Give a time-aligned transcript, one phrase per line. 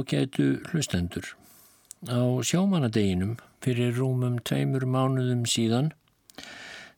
[0.00, 1.26] Ágætu hlustendur.
[2.08, 5.90] Á sjómanadeginum fyrir rúmum tveimur mánuðum síðan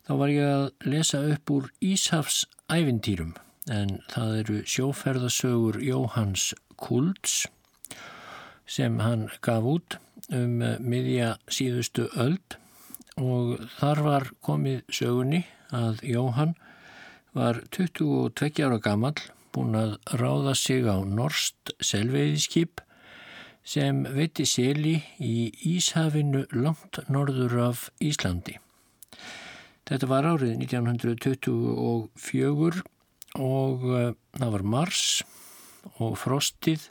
[0.07, 3.33] þá var ég að lesa upp úr Íshafs ævintýrum
[3.67, 7.41] en það eru sjóferðasögur Jóhanns Kulds
[8.63, 9.97] sem hann gaf út
[10.31, 12.55] um miðja síðustu öld
[13.19, 15.43] og þar var komið sögunni
[15.75, 16.55] að Jóhann
[17.35, 19.17] var 22 ára gammal
[19.53, 22.79] búin að ráða sig á norst selveiðiskip
[23.63, 28.59] sem veitti seli í Íshafinu langt norður af Íslandi.
[29.87, 32.83] Þetta var árið 1924
[33.39, 35.23] og uh, það var mars
[35.99, 36.81] og frostið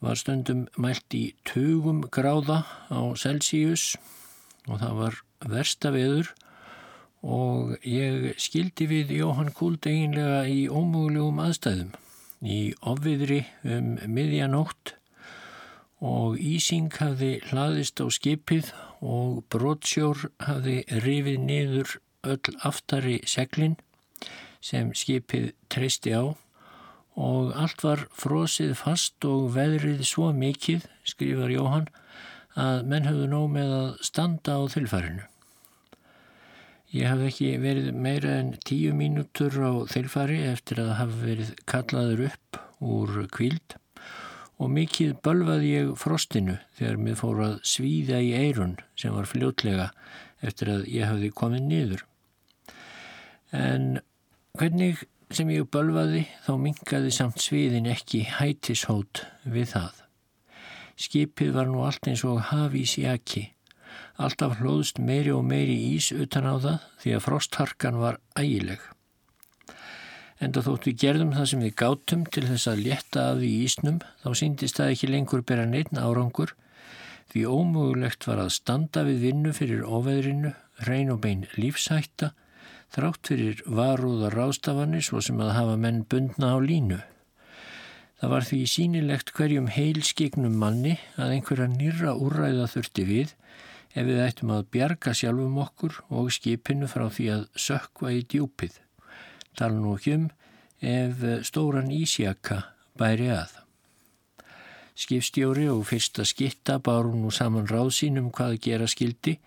[0.00, 3.96] var stundum mælt í tugum gráða á Celsius
[4.66, 5.14] og það var
[5.50, 6.32] versta veður
[7.20, 11.92] og ég skildi við Jóhann Kúld eiginlega í ómögulegum aðstæðum
[12.40, 14.96] í ofviðri um miðjanótt
[16.00, 18.72] og Ísing hafði hlaðist á skipið
[19.04, 23.76] og brotsjór hafði rifið niður öll aftari seglinn
[24.64, 26.36] sem skipið treysti á
[27.20, 31.88] og allt var frosið fast og veðrið svo mikið, skrifar Jóhann,
[32.56, 35.26] að menn höfðu nóg með að standa á þilfarinu.
[36.90, 42.24] Ég hafði ekki verið meira en tíu mínútur á þeilfari eftir að hafa verið kallaður
[42.30, 43.89] upp úr kvíld og
[44.68, 49.88] mikið bölvaði ég frostinu þegar mér fór að svíða í eirun sem var fljótlega
[50.44, 52.04] eftir að ég hafði komið niður.
[53.56, 53.86] En
[54.58, 60.04] hvernig sem ég bölvaði þá mingaði samt sviðin ekki hætishót við það.
[61.00, 63.46] Skipið var nú allt eins og hafís í ekki
[64.20, 68.82] Alltaf hlóðst meiri og meiri ís utan á það því að frostharkan var ægileg.
[70.40, 74.00] Enda þótt við gerðum það sem við gátum til þess að létta af því ísnum
[74.22, 76.54] þá síndist það ekki lengur bera neitt árangur
[77.30, 80.52] því ómögulegt var að standa við vinnu fyrir óveðrinu,
[80.86, 82.32] reyn og bein lífsætta,
[82.90, 86.98] þrátt fyrir varúða rástafanir svo sem að hafa menn bundna á línu.
[88.20, 93.34] Það var því sínilegt hverjum heilskignum manni að einhverja nýra úræða þurfti við
[93.94, 98.74] ef við ættum að bjarga sjálfum okkur og skipinu frá því að sökva í djúpið.
[99.58, 100.28] Tala nú ekki um
[100.80, 102.62] ef stóran ísjaka
[102.98, 103.52] bæri að.
[105.00, 109.38] Skipstjóri og fyrsta skitta báru nú saman ráð sínum hvað að gera skildi.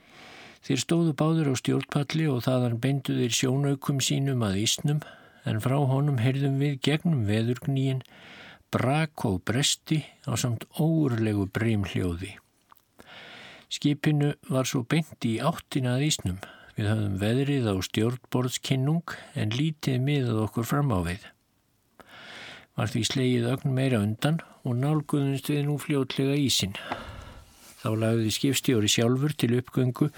[0.63, 5.03] Þeir stóðu báður á stjórnpalli og þaðan bendu þeir sjónaukum sínum að ísnum
[5.45, 8.01] en frá honum heyrðum við gegnum veðurgníin
[8.73, 12.31] brak og bresti á samt óurlegu breymhljóði.
[13.73, 16.39] Skipinu var svo beint í áttinað ísnum.
[16.73, 21.27] Við hafðum veðrið á stjórnborðskinnung en lítið miðað okkur fram á við.
[22.73, 26.73] Var því slegið ögn meira undan og nálguðumst við nú fljótlega ísin.
[27.83, 30.09] Þá lagði skipstjóri sjálfur til uppgöngu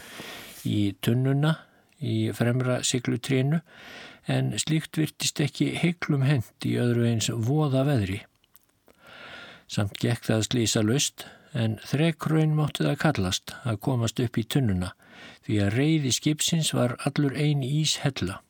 [0.70, 1.58] í tunnuna
[2.00, 3.60] í fremra siglutrénu
[4.32, 8.22] en slíkt virtist ekki heiklum hend í öðru eins voða veðri.
[9.68, 14.92] Samt gekk það slísa löst en þrekraun mátti það kallast að komast upp í tunnuna
[15.46, 18.42] því að reyði skipsins var allur ein ís hella.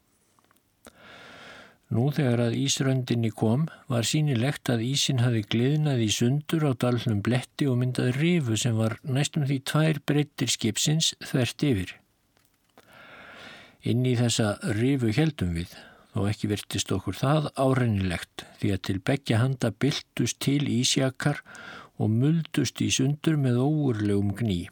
[1.93, 7.21] Nú þegar að ísröndinni kom var sínilegt að ísin hafi gliðnað í sundur á dalnum
[7.25, 11.93] bletti og myndað rifu sem var næstum því tvær breyttir skipsins þvert yfir.
[13.85, 15.75] Inn í þessa rifu heldum við
[16.15, 21.43] og ekki virtist okkur það árennilegt því að til begja handa byltust til ísjakar
[22.01, 24.65] og muldust í sundur með óurlegum gní.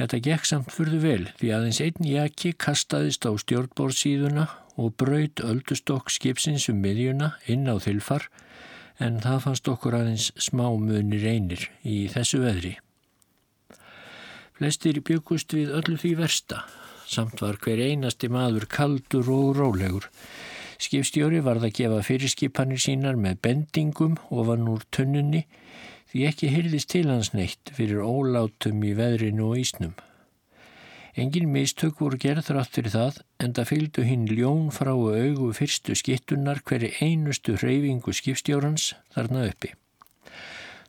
[0.00, 4.46] Þetta gekk samt fyrðu vel því aðeins einn jaki kastaðist á stjórnbórsíðuna
[4.80, 8.30] og braut öldustokk skipsins um miðjuna inn á þilfar
[9.00, 12.76] en það fannst okkur aðeins smá munir einir í þessu veðri.
[14.56, 16.64] Flestir byggust við öllu því versta,
[17.08, 20.10] samt var hver einasti maður kaldur og rólegur
[20.80, 25.42] Skipstjóri varð að gefa fyrirskipanir sínar með bendingum ofan úr tunnunni
[26.10, 29.92] því ekki hyrðist til hans neitt fyrir ólátum í veðrinu og ísnum.
[31.20, 35.96] Engin mistök voru gerð þrátt fyrir það en það fylgdu hinn ljón frá augu fyrstu
[35.98, 39.74] skittunar hverju einustu hreyfingu skipstjórans þarna uppi.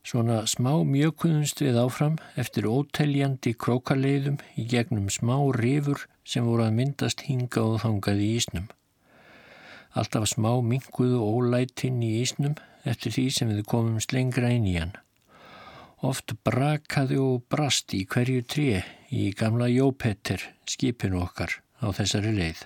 [0.08, 6.78] Svona smá mjökunumst við áfram eftir óteljandi krókaleiðum í gegnum smá rifur sem voru að
[6.80, 8.72] myndast hinga og þangað í ísnum.
[9.92, 12.56] Alltaf smá minguðu ólætinn í ísnum
[12.88, 14.94] eftir því sem við komum slengra inn í hann.
[16.02, 18.82] Oft brakaði og brast í hverju tré
[19.14, 22.64] í gamla Jópetter skipinu okkar á þessari leið.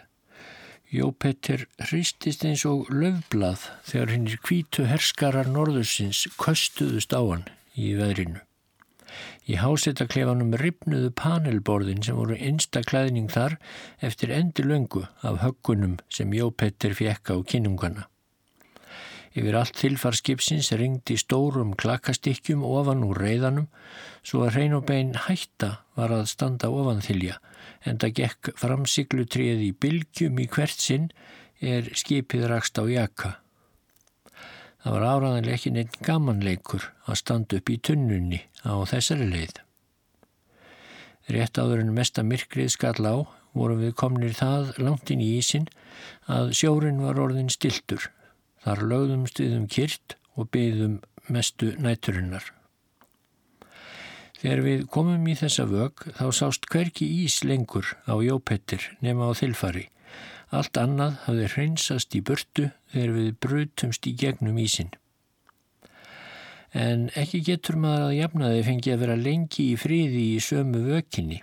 [0.96, 8.40] Jópetter hristist eins og löfblað þegar hinnir kvítu herskarar norðursins köstuðust á hann í veðrinu.
[9.46, 13.60] Í hásettaklefanum ripnuðu panelborðin sem voru einsta klæðning þar
[14.02, 18.10] eftir endur löngu af höggunum sem Jópetter fjekka á kynungana.
[19.36, 23.68] Yfir allt þilfar skipsins ringdi stórum klakkastykkjum ofan úr reyðanum
[24.24, 27.42] svo að hrein og bein hætta var að standa ofan þilja
[27.84, 31.10] en það gekk framsiglutrið í bylgjum í hvert sinn
[31.60, 33.36] er skipið rakst á jakka.
[34.86, 39.56] Það var áraðanlega ekki neitt gamanleikur að standa upp í tunnunni á þessari leið.
[41.34, 43.26] Rétt áður en mesta myrkrið skall á
[43.58, 45.66] vorum við komnir það langt inn í ísin
[46.30, 48.12] að sjórin var orðin stiltur
[48.66, 50.94] Þar lögðumst við um kyrt og byggðum
[51.30, 52.48] mestu næturinnar.
[54.40, 59.38] Þegar við komum í þessa vög þá sást hverki ís lengur á jópettir nema á
[59.38, 59.86] þilfari.
[60.54, 64.92] Allt annað hafði hreinsast í burtu þegar við brutumst í gegnum ísin.
[66.76, 71.42] En ekki getur maður að jafnaði fengi að vera lengi í fríði í sömu vökinni.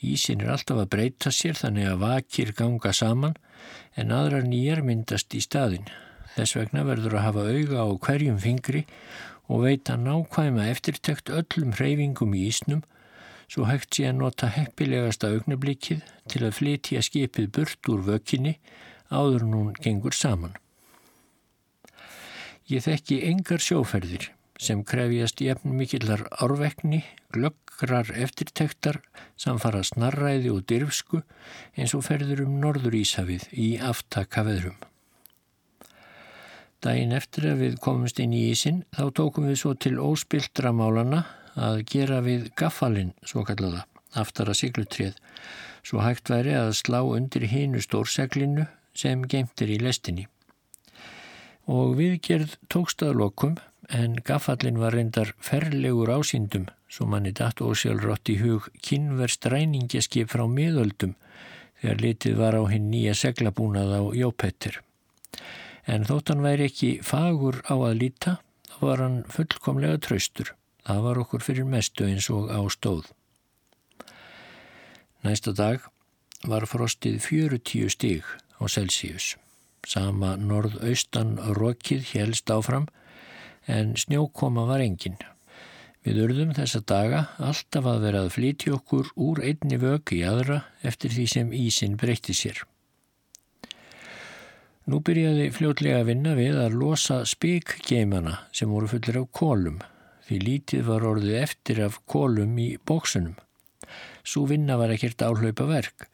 [0.00, 3.36] Ísin er alltaf að breyta sér þannig að vakir ganga saman
[3.94, 5.86] en aðrar nýjar myndast í staðin.
[6.34, 8.84] Þess vegna verður að hafa auga á hverjum fingri
[9.50, 12.82] og veita nákvæma eftirtekt öllum hreyfingum í ísnum
[13.50, 18.58] svo hægt sé að nota heppilegasta augnablikkið til að flytja skipið burt úr vökinni
[19.10, 20.54] áður hún gengur saman.
[22.70, 24.28] Ég þekki engar sjóferðir
[24.60, 27.00] sem krefjast jefn mikillar árvekni,
[27.32, 29.00] glöggrar eftirtektar,
[29.40, 31.22] samfara snarræði og dyrfsku
[31.74, 34.76] eins og ferður um Norður Ísafið í aftaka veðrum.
[36.80, 41.24] Dæin eftir að við komumst inn í ísin þá tókum við svo til óspildra málana
[41.56, 45.16] að gera við gaffalinn, svo kallaða, aftara siglutrið,
[45.82, 50.26] svo hægt væri að slá undir hínu stórseglinu sem gemtir í lestinni.
[51.70, 53.56] Og viðgerð tókstaðlokum
[53.90, 60.46] en gaffallin var reyndar ferlegur ásýndum svo manni datt ósjálfrátt í hug kynverst ræningjaskip frá
[60.50, 61.14] miðöldum
[61.80, 64.80] þegar litið var á hinn nýja seglabúnað á Jópettir
[65.90, 68.38] en þótt hann væri ekki fagur á að líta,
[68.70, 70.54] þá var hann fullkomlega traustur.
[70.86, 73.10] Það var okkur fyrir mestu eins og á stóð.
[75.24, 75.84] Næsta dag
[76.48, 78.24] var frostið 40 stig
[78.56, 79.34] á Celsius.
[79.84, 82.88] Sama norðaustan rokið helst áfram
[83.68, 85.18] en snjókoma var engin.
[86.00, 90.62] Við urðum þessa daga alltaf að vera að flytja okkur úr einni vöku í aðra
[90.80, 92.62] eftir því sem ísin breytti sér.
[94.88, 99.82] Nú byrjaði fljótlega að vinna við að losa spíkgeimana sem voru fullir af kólum
[100.30, 103.34] því lítið var orðið eftir af kólum í bóksunum.
[104.22, 106.04] Svo vinna var ekkert áhlaupa verk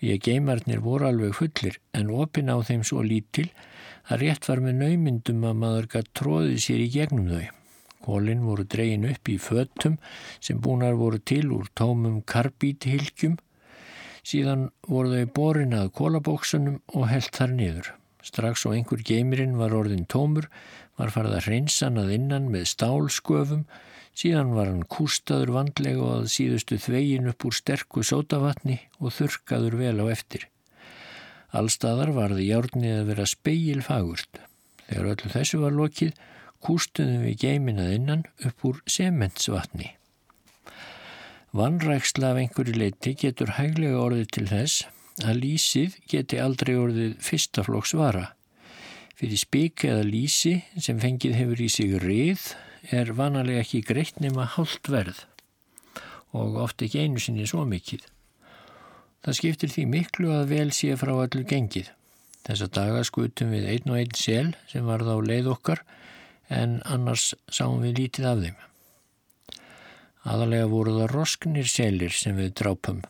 [0.00, 3.50] því að geimarnir voru alveg fullir en opin á þeim svo lítil
[4.08, 7.44] að rétt var með naumyndum að maður gætt tróðið sér í gegnum þau.
[8.06, 9.98] Kólinn voru dregin upp í föttum
[10.40, 13.36] sem búnar voru til úr tómum karbíthylgjum
[14.26, 17.92] síðan voru þau borin að kólabóksunum og held þar niður.
[18.26, 20.48] Strax og einhver geimirinn var orðin tómur,
[20.98, 23.66] var farið að hreinsan að innan með stálsköfum,
[24.16, 29.78] síðan var hann kústaður vandlega og að síðustu þvegin upp úr sterku sótavatni og þurkaður
[29.82, 30.48] vel á eftir.
[31.56, 34.40] Allstaðar var það hjárnið að vera speil fagurt.
[34.88, 36.18] Þegar öllu þessu var lokið,
[36.66, 39.92] kústuðum við geimin að innan upp úr sementsvatni.
[41.56, 44.82] Vannræksla af einhverju leiti getur hæglega orðið til þess
[45.24, 48.32] að lísið geti aldrei orðið fyrstaflokks vara.
[49.16, 52.50] Fyrir spík eða lísi sem fengið hefur í sig rið
[52.92, 55.24] er vanalega ekki greitt nema hálft verð
[56.36, 58.02] og oft ekki einu sinni svo mikið.
[59.24, 61.88] Það skiptir því miklu að vel sé frá allur gengið.
[62.44, 65.80] Þessa daga skutum við einn og einn sel sem varð á leið okkar
[66.52, 68.62] en annars sáum við lítið af þeim.
[70.26, 73.00] Aðalega voru það rosknir selir sem við drápum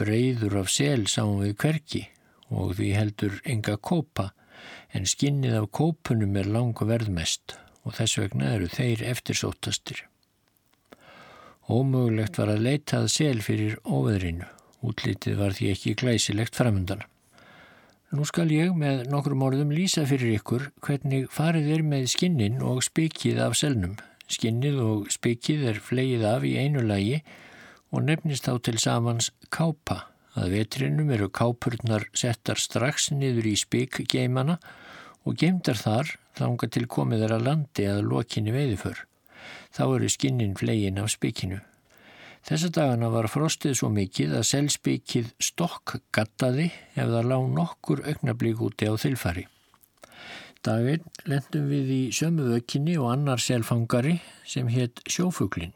[0.00, 2.02] breyður af sel sáum við hverki
[2.50, 4.30] og því heldur enga kópa
[4.94, 10.04] en skinnið af kópunum er langa verðmest og þess vegna eru þeir eftirsóttastir.
[11.66, 14.46] Ómögulegt var að leitað sel fyrir óveðrinu,
[14.86, 17.02] útlitið var því ekki glæsilegt framöndan.
[18.14, 22.84] Nú skal ég með nokkrum orðum lýsa fyrir ykkur hvernig farið er með skinnin og
[22.86, 23.96] spikið af selnum.
[24.30, 27.18] Skinnið og spikið er fleið af í einu lagi
[27.96, 30.04] og nefnist þá til samans kápa.
[30.36, 34.58] Að vetrinum eru kápurnar settar strax niður í spikgeimana
[35.24, 39.00] og geimdar þar þanga til komið þeirra landi að lokinni veiðuför.
[39.72, 41.62] Þá eru skinnin flegin af spikinu.
[42.46, 48.60] Þessa dagana var frostið svo mikið að selspikið stokk gattaði ef það lág nokkur augnablík
[48.68, 49.48] úti á þilfari.
[50.66, 55.74] Daginn lendum við í sömu vökinni og annar selfangari sem hétt sjófuglin.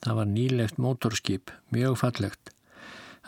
[0.00, 2.52] Það var nýlegt mótorskip, mjög fallegt.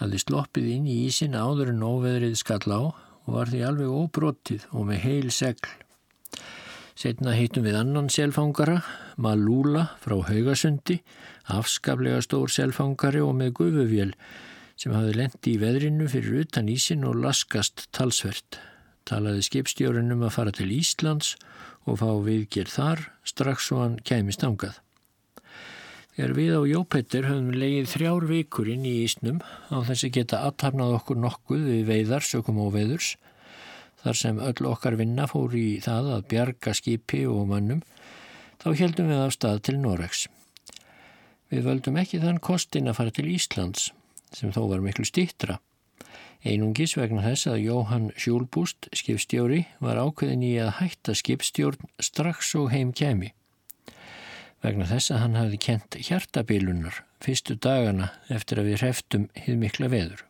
[0.01, 2.83] Hafði sloppið inn í ísin áður en óveðrið skall á
[3.23, 5.69] og var því alveg óbrotið og með heil segl.
[6.97, 8.81] Setna heitum við annan selfangara,
[9.17, 11.01] Malúla frá Haugasundi,
[11.53, 14.15] afskaplega stór selfangari og með gufuvél
[14.79, 18.59] sem hafði lendi í veðrinu fyrir utan ísin og laskast talsvert.
[19.09, 21.35] Talaði skipstjórun um að fara til Íslands
[21.85, 24.79] og fá viðgerð þar strax svo hann kæmist ángað.
[26.13, 29.39] Þegar við á Jópetter höfum legið þrjár vikur inn í Ísnum
[29.73, 33.15] á þess að geta aðtapnað okkur nokkuð við veiðar, sökum og veðurs,
[34.03, 37.81] þar sem öll okkar vinna fór í það að bjarga skipi og mannum,
[38.61, 40.29] þá heldum við af stað til Noregs.
[41.49, 43.89] Við völdum ekki þann kostin að fara til Íslands,
[44.37, 45.63] sem þó var miklu stýttra.
[46.45, 52.75] Einungis vegna þess að Jóhann Sjúlbúst, skipstjóri, var ákveðin í að hætta skipstjórn strax og
[52.75, 53.33] heim kemi
[54.63, 59.91] vegna þess að hann hafði kent hjartabilunar fyrstu dagana eftir að við hreftum hið mikla
[59.93, 60.25] veður.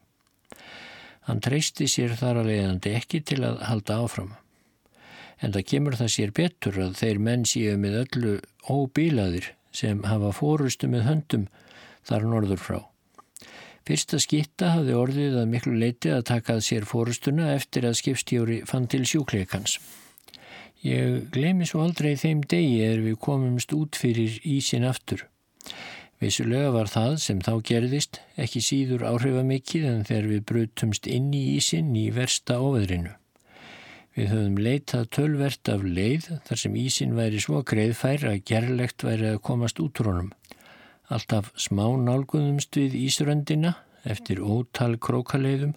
[1.28, 4.32] Hann treysti sér þar að leiðandi ekki til að halda áfram.
[5.42, 8.32] En það kemur það sér betur að þeir menn síu með öllu
[8.70, 11.46] óbílaðir sem hafa fórustu með höndum
[12.06, 12.80] þar norður frá.
[13.86, 18.86] Fyrsta skitta hafði orðið að miklu leiti að takað sér fórustuna eftir að skipstjóri fann
[18.90, 19.80] til sjúkleikans.
[20.82, 25.28] Ég gleymi svo aldrei þeim degi eða við komumst út fyrir ísin aftur.
[26.22, 31.42] Vissulega var það sem þá gerðist ekki síður áhrifamikið en þegar við brutumst inn í
[31.56, 33.14] ísin í versta óveðrinu.
[34.18, 39.30] Við höfum leitað tölvert af leið þar sem ísin væri svo greiðfær að gerlegt væri
[39.30, 40.32] að komast út úr honum.
[41.14, 45.76] Alltaf smá nálguðumst við Ísröndina eftir ótal krókaleiðum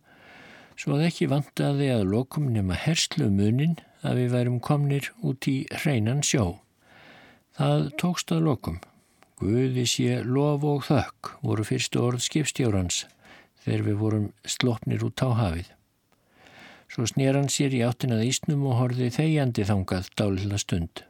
[0.75, 5.57] svo að ekki vantaði að lokum nema herslu munin að við værum komnir út í
[5.81, 6.59] hreinan sjó.
[7.57, 8.79] Það tókst að lokum.
[9.39, 13.01] Guði sé lof og þökk voru fyrstu orð skipstjórans
[13.65, 15.71] þegar við vorum slopnir út á hafið.
[16.91, 21.01] Svo snýr hann sér í áttinað ísnum og horfið þegjandi þangað dálila stund.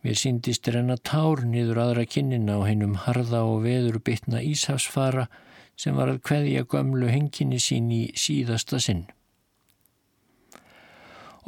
[0.00, 5.26] Mér síndist renna tár niður aðra kinnina á hennum harða og veður bytna íshafsfara
[5.76, 9.04] sem var að kveðja gömlu henginni sín í síðasta sinn.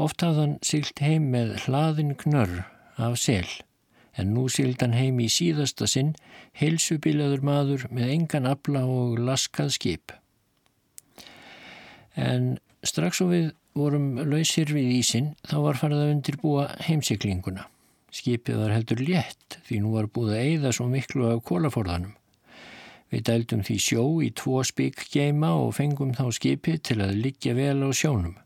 [0.01, 2.63] Oft hafði hann sylt heim með hlaðin knörr
[2.97, 3.49] af sel,
[4.17, 6.15] en nú sylt hann heim í síðasta sinn,
[6.57, 10.15] heilsubilaður maður með engan abla og laskað skip.
[12.17, 17.69] En strax og við vorum lausir við ísin, þá var farið að undirbúa heimsiklinguna.
[18.13, 22.13] Skipið var heldur létt því nú var búið að eigða svo miklu af kólaforðanum.
[23.13, 27.57] Við dældum því sjó í tvo spík geima og fengum þá skipið til að liggja
[27.57, 28.37] vel á sjónum.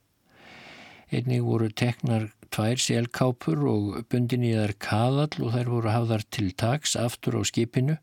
[1.15, 6.51] Einnig voru teknar tvær selkápur og bundin í þær kaðall og þær voru hafðar til
[6.59, 7.97] taks aftur á skipinu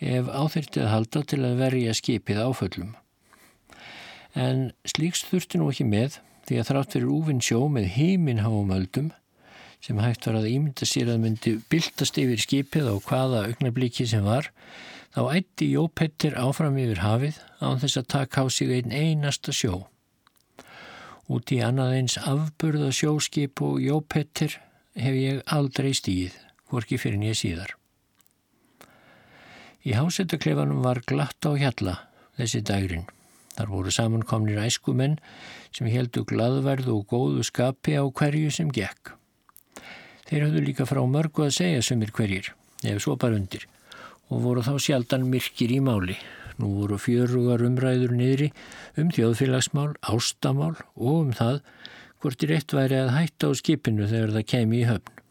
[0.00, 2.94] ef áþyrtið halda til að verja skipið áföllum.
[4.36, 9.10] En slíks þurfti nú ekki með því að þrátt fyrir úvinn sjó með heiminháumöldum
[9.80, 14.24] sem hægt var að ímynda sér að myndi byltast yfir skipið á hvaða augnablíki sem
[14.26, 14.50] var,
[15.14, 19.86] þá ætti Jópettir áfram yfir hafið án þess að taka á sig einn einasta sjó.
[21.26, 24.60] Út í annað eins afburða sjóskip og jópettir
[24.94, 26.36] hef ég aldrei stíð,
[26.70, 27.74] hvorki fyrir nýja síðar.
[29.86, 31.96] Í hásettakleifanum var glatt á hjalla
[32.38, 33.06] þessi dagrin.
[33.56, 35.16] Þar voru samankomnir æskumenn
[35.74, 39.14] sem heldu gladverð og góðu skapi á hverju sem gekk.
[40.26, 42.50] Þeir höfðu líka frá mörgu að segja sumir hverjir,
[42.82, 43.64] ef svo bara undir,
[44.28, 46.18] og voru þá sjaldan myrkir í máli.
[46.56, 48.48] Nú voru fjörugar umræður niðri
[48.96, 51.58] um þjóðfélagsmál, ástamál og um það
[52.22, 55.22] hvort í rétt væri að hætta á skipinu þegar það kemi í höfn.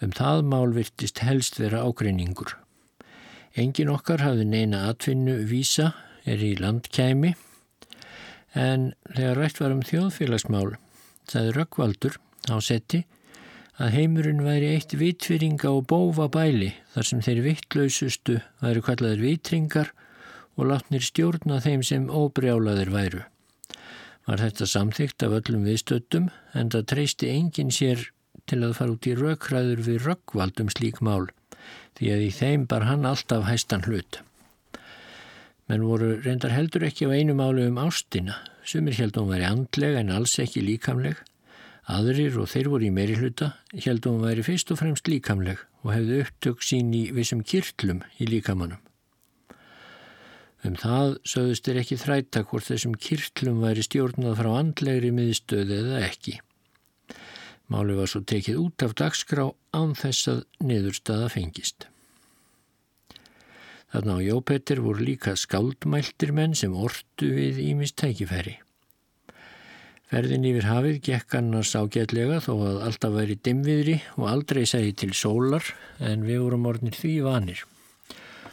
[0.00, 2.54] Um það mál virtist helst vera ágreiningur.
[3.58, 5.90] Engin okkar hafði neina atvinnu vísa
[6.22, 7.32] er í landkæmi
[8.54, 10.76] en þegar rætt var um þjóðfélagsmál
[11.30, 13.02] það er rökkvaldur á setti
[13.80, 19.90] að heimurinn væri eitt vitfyringa og bófa bæli þar sem þeir vittlausustu væri kallaðir vitringar
[19.90, 20.06] og
[20.70, 23.22] látnir stjórna þeim sem óbrjálaðir væru.
[24.26, 28.08] Var þetta samþygt af öllum viðstöttum en það treysti enginn sér
[28.50, 31.30] til að fara út í rökkræður við rökkvaldum slík mál
[31.98, 34.20] því að í þeim bar hann alltaf hæstan hlut.
[35.70, 40.10] Menn voru reyndar heldur ekki á einu málu um ástina, sumir heldum væri andleg en
[40.14, 41.18] alls ekki líkamleg.
[41.90, 46.20] Aðrir og þeir voru í meiri hluta heldum væri fyrst og fremst líkamleg og hefðu
[46.24, 48.82] upptök sín í vissum kirtlum í líkamannum.
[50.60, 56.02] Um það sögðust er ekki þræta hvort þessum kirtlum væri stjórnað frá andlegri miðstöðu eða
[56.10, 56.34] ekki.
[57.70, 61.86] Máli var svo tekið út af dagskrá án þess að niðurstaða fengist.
[63.90, 68.58] Þarna á Jópetter voru líka skáldmæltir menn sem ortu við ímist tækifæri.
[70.10, 75.12] Ferðin yfir hafið gekk annars ágætlega þó að alltaf væri dimviðri og aldrei segi til
[75.14, 77.62] sólar en við vorum orðnir því vanir.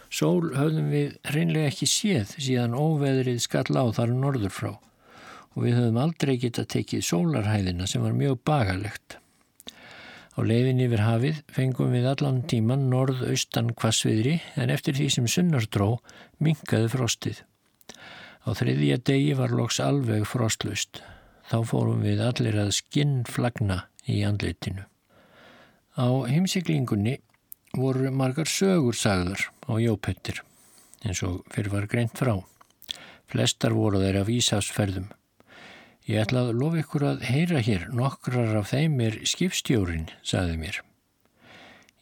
[0.07, 4.69] Sól höfðum við reynlega ekki séð síðan óveðrið skall á þar norður frá
[5.57, 9.17] og við höfðum aldrei geta tekið sólarhæðina sem var mjög bagalegt.
[10.37, 15.65] Á leiðin yfir hafið fengum við allan tíman norð-austan kvassviðri en eftir því sem sunnar
[15.73, 15.97] dró
[16.37, 17.41] minkaði frostið.
[18.45, 21.01] Á þriðja degi var loks alveg frostlust
[21.49, 24.85] þá fórum við allir að skinn flagna í andleitinu.
[25.97, 27.17] Á heimsiklingunni
[27.73, 30.41] voru margar sögur sagðar á Jópettir,
[31.03, 32.33] eins og fyrir var greint frá.
[33.27, 35.09] Flestar voru þeir af Ísafsferðum.
[36.07, 40.83] Ég ætla að lofa ykkur að heyra hér, nokkrar af þeim er skipstjórin, sagði mér.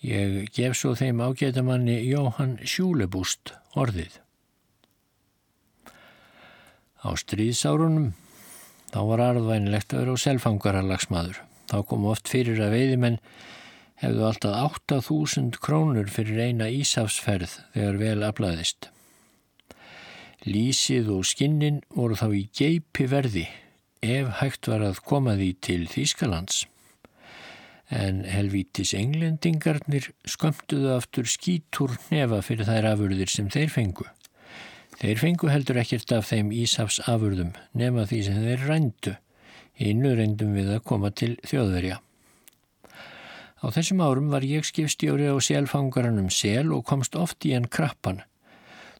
[0.05, 4.19] Ég gef svo þeim ágætamanni Jóhann Sjúlebúst orðið.
[7.01, 8.13] Á stríðsárunum
[8.95, 11.41] Þá var arðvænilegt að vera á selfangaralagsmaður.
[11.67, 13.17] Þá kom oft fyrir að veiðimenn
[14.01, 18.89] hefðu alltaf 8.000 krónur fyrir eina ísafsferð þegar vel aflaðist.
[20.45, 23.47] Lísið og skinnin voru þá í geipi verði
[24.05, 26.65] ef hægt var að koma því til Þýskalands.
[27.89, 34.07] En helvítis englendingarnir skömmtuðu aftur skítur nefa fyrir þær afurðir sem þeir fengu.
[34.95, 39.15] Þeir fengu heldur ekkert af þeim Ísafs afurðum nema því sem þeir rændu.
[39.75, 41.99] Innu reyndum við að koma til þjóðverja.
[43.65, 48.19] Á þessum árum var ég skipstjóri á selfangaranum sel og komst oft í enn krappan.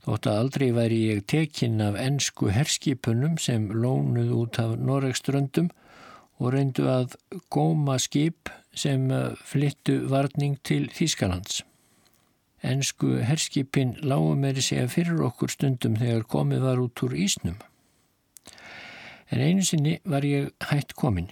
[0.02, 5.70] Þótt að aldrei væri ég tekinn af ennsku herskipunum sem lónuð út af Noregströndum
[6.42, 7.14] og reyndu að
[7.54, 9.06] góma skip sem
[9.46, 11.62] flyttu varning til Þískalands.
[12.66, 17.62] Ensku herskipin lágu meiri segja fyrir okkur stundum þegar komið var út úr Ísnum.
[19.30, 21.30] En einu sinni var ég hætt komin.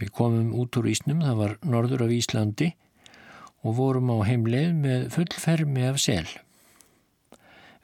[0.00, 2.72] Við komum út úr Ísnum, það var norður af Íslandi
[3.64, 6.26] og vorum á heimleið með fullfermi af sel.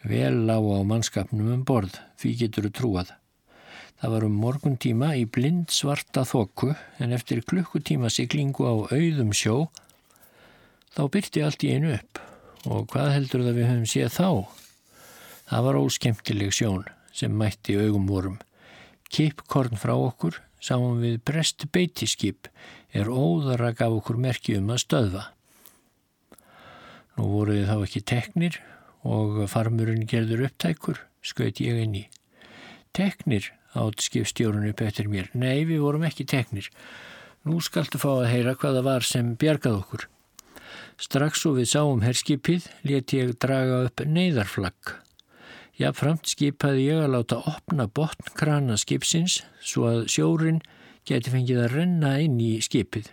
[0.03, 3.13] Vel lág á mannskapnum um borð, því getur þú trúað.
[4.03, 9.31] Það var um morgun tíma í blind svarta þokku en eftir klukkutíma siglingu á auðum
[9.31, 9.69] sjó
[10.97, 12.19] þá byrti allt í einu upp
[12.67, 14.29] og hvað heldur það við höfum séð þá?
[15.53, 16.83] Það var óskemtileg sjón
[17.15, 18.41] sem mætti augum vorum.
[19.13, 22.49] Kipkorn frá okkur, sáum við brest beitiskip,
[22.95, 25.25] er óðara gaf okkur merki um að stöðva.
[27.19, 28.61] Nú voru þið þá ekki teknir
[29.03, 32.05] og farmurinn gerður upptækur, skaut ég inn í.
[32.97, 35.31] Teknir, átt skipstjórun upp eftir mér.
[35.35, 36.69] Nei, við vorum ekki teknir.
[37.49, 40.09] Nú skaltu fá að heyra hvaða var sem bjargað okkur.
[41.03, 44.95] Strax og við sáum herskipið let ég draga upp neyðarflagg.
[45.83, 50.61] Jáfnframt skipaði ég að láta opna botnkrana skipsins svo að sjórin
[51.09, 53.09] geti fengið að renna inn í skipið.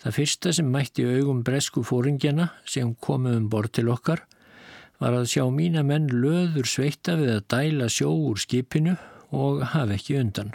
[0.00, 4.22] Það fyrsta sem mætti augum bresku fóringjana sem komið um bort til okkar
[5.02, 8.96] var að sjá mína menn löður sveita við að dæla sjó úr skipinu
[9.36, 10.54] og hafa ekki undan.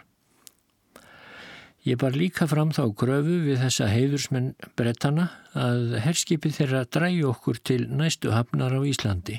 [1.85, 7.61] Ég bar líka fram þá gröfu við þessa heiðursmenn brettana að herskipið þeirra dræju okkur
[7.61, 9.37] til næstu hafnar á Íslandi.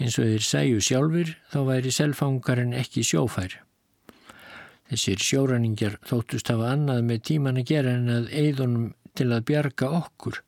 [0.00, 3.58] Eins og þeir sæju sjálfur þá væri selfangarinn ekki sjófær.
[4.90, 9.90] Þessir sjóraningjar þóttust hafa annað með tíman að gera en að eigðunum til að bjarga
[10.00, 10.40] okkur.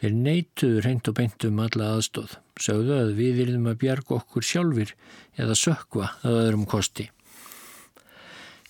[0.00, 4.94] Þeir neituður hengt og beintum alla aðstóð, sögðu að við erum að bjarga okkur sjálfur
[5.36, 7.10] eða sökva að öðrum kosti.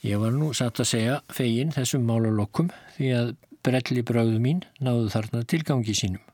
[0.03, 5.13] Ég var nú satt að segja fegin þessum málalokkum því að brelli bröðu mín náðu
[5.15, 6.30] þarna tilgangi sínum.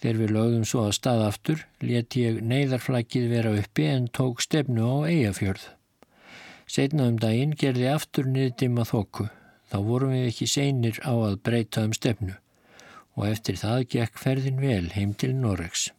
[0.00, 4.86] Þegar við lögðum svo að stað aftur let ég neyðarflækið vera uppi en tók stefnu
[4.88, 5.66] á eigafjörð.
[6.70, 9.28] Setna um daginn gerði aftur niðdima þokku.
[9.70, 12.36] Þá vorum við ekki seinir á að breyta um stefnu
[13.18, 15.90] og eftir það gekk ferðin vel heim til Noregs.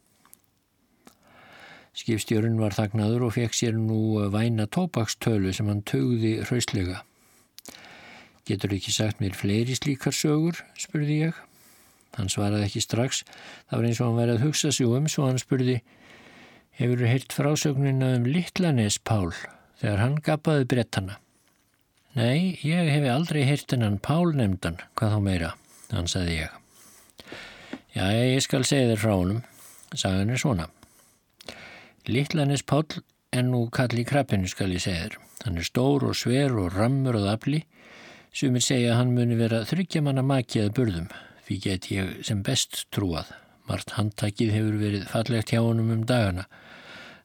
[1.92, 7.02] Skipstjórun var þagnaður og fekk sér nú væna tópakstölu sem hann tögði hrauslega.
[8.48, 11.42] Getur ekki sagt mér fleiri slíkar sögur, spurði ég.
[12.18, 13.22] Hann svaraði ekki strax.
[13.70, 15.80] Það var eins og hann verið að hugsa sig um, svo hann spurði
[16.78, 19.34] Hefur þú heyrt frásögnina um Littlanes Pál
[19.80, 21.18] þegar hann gapaði brettana?
[22.16, 25.50] Nei, ég hef aldrei heyrt hennan Pál nefndan, hvað þá meira,
[25.92, 26.54] hann sagði ég.
[27.92, 29.42] Já, ég skal segja þér frá honum,
[29.92, 30.68] sagði hann er svona.
[32.08, 33.02] Littlanis Páll
[33.36, 35.18] en nú kalli krabbinu skal ég segja þér.
[35.44, 37.60] Hann er stór og sver og rammur og afli
[38.32, 41.12] sem er segja að hann muni vera þryggjamanna makiðað burðum
[41.46, 43.30] því get ég sem best trúað.
[43.68, 46.48] Mart handtakið hefur verið fallegt hjá honum um dagana.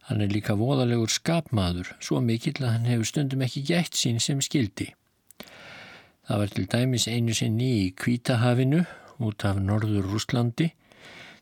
[0.07, 4.39] Hann er líka voðalegur skapmaður, svo mikill að hann hefur stundum ekki gætt sín sem
[4.43, 4.93] skildi.
[6.27, 8.83] Það var til dæmis einu sinni í Kvítahafinu
[9.23, 10.73] út af Norður Rúslandi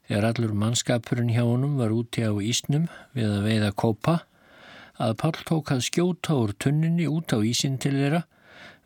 [0.06, 2.86] þegar allur mannskapurinn hjá honum var úti á ísnum
[3.18, 4.20] við að veiða kópa
[5.02, 8.22] að Pál tók að skjóta úr tunninni út á ísin til þeirra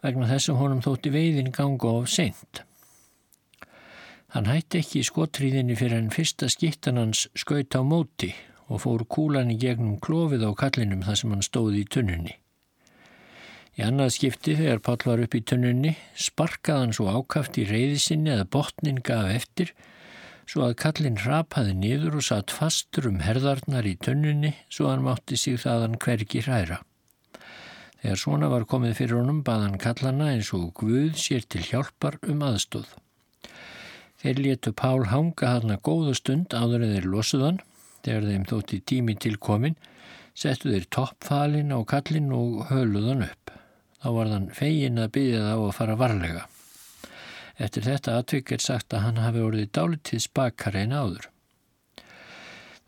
[0.02, 2.63] vegna þess að honum þótti veiðin ganga of seint.
[4.30, 8.30] Hann hætti ekki skotriðinni fyrir en fyrsta skittan hans skaut á móti
[8.70, 12.36] og fór kúlan í gegnum klófið á kallinum þar sem hann stóði í tunninni.
[13.80, 15.96] Í annað skipti þegar Páll var upp í tunnunni
[16.28, 19.74] sparkaði hann svo ákaft í reyðisinni að botnin gaf eftir
[20.50, 25.42] svo að kallin rapaði niður og satt fastur um herðarnar í tunnunni svo hann mátti
[25.42, 26.82] sig það hann hvergi hræra.
[28.00, 32.22] Þegar svona var komið fyrir honum bað hann kallana eins og Guð sér til hjálpar
[32.30, 32.92] um aðstóð.
[34.20, 37.62] Þeir letu Pál hanga hann að góða stund áður en þeir losuðan
[38.04, 39.80] þegar þeim þótti tími til komin
[40.36, 43.54] settu þeir toppfalin á kallin og höluðan upp
[44.00, 46.46] þá var þann fegin að byggja það á að fara varlega.
[47.60, 51.28] Eftir þetta atvik er sagt að hann hafi orðið dálitið spakar einn áður.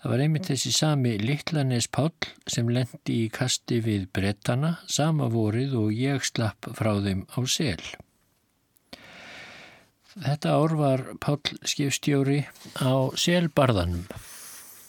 [0.01, 5.75] Það var einmitt þessi sami Littlanes Páll sem lendi í kasti við brettana sama vorið
[5.77, 7.83] og ég slapp frá þeim á sel.
[10.11, 12.41] Þetta ár var Páll skipstjóri
[12.83, 14.07] á selbarðanum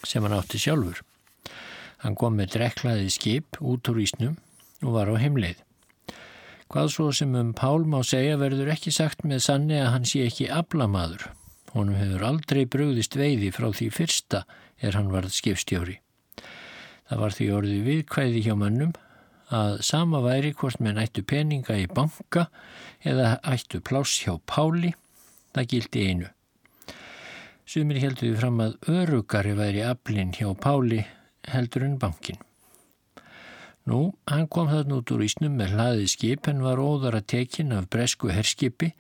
[0.03, 0.99] sem hann átti sjálfur.
[2.03, 4.35] Hann kom með dreklaði skip út úr ísnum
[4.83, 5.61] og var á heimleið.
[6.73, 10.25] Hvað svo sem um Pál má segja verður ekki sagt með sanni að hann sé
[10.27, 11.29] ekki ablamaður.
[11.77, 14.43] Honum hefur aldrei brugðist veiði frá því fyrsta
[14.83, 16.01] er hann varð skipstjóri.
[17.07, 18.97] Það var því orðið viðkvæði hjá mannum
[19.53, 22.49] að sama væri hvort með nættu peninga í banka
[23.05, 24.95] eða ættu pláss hjá Páli,
[25.55, 26.31] það gildi einu.
[27.69, 31.05] Sumir heldur við fram að örugari væri aflinn hjá Páli
[31.49, 32.41] heldur en bankin.
[33.89, 37.89] Nú, hann kom þarna út úr ísnum með hlaðið skip en var óðara tekin af
[37.91, 38.93] bresku herskipi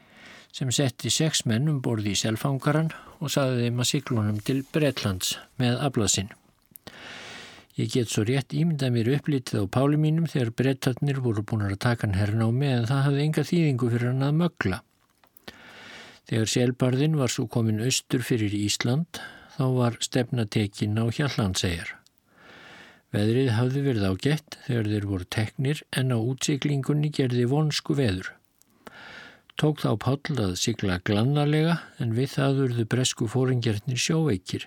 [0.52, 5.36] sem setti sex menn um borði í selfangaran og saði þeim að siklunum til Bretlands
[5.62, 6.32] með ablasinn.
[7.78, 11.78] Ég get svo rétt ímynda mér upplítið á páli mínum þegar brettarnir voru búin að
[11.80, 14.82] taka hann herrnámi en það hafði enga þýðingu fyrir hann að mögla.
[16.30, 19.20] Þegar selbarðin var svo komin austur fyrir Ísland
[19.56, 21.96] þá var stefnatekin á Hjallandsegjar.
[23.12, 28.30] Veðrið hafði verið ágætt þegar þeir voru teknir en á útsiklingunni gerði vonsku veður.
[29.60, 34.64] Tók þá Páll að sigla glannarlega en við það urðu bresku fóringjarnir sjóveikir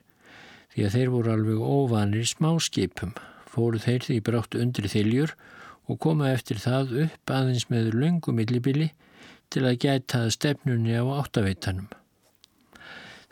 [0.75, 3.15] því að þeir voru alveg óvanir smáskipum.
[3.49, 5.33] Fóru þeir því brátt undri þiljur
[5.89, 8.91] og koma eftir það upp aðeins með lungumillibili
[9.53, 11.87] til að gæta stefnunni á áttaveitanum.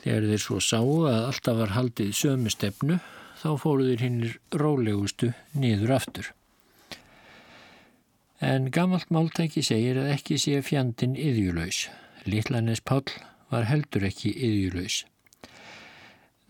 [0.04, 3.00] Þegar þeir svo sáu að alltaf var haldið sömu stefnu
[3.40, 6.32] þá fóruður hinnir rólegustu niður aftur.
[8.44, 11.86] En gammalt máltæki segir að ekki sé fjandin yðjulöys.
[12.28, 13.08] Littlanes Páll
[13.52, 15.04] var heldur ekki yðjulöys.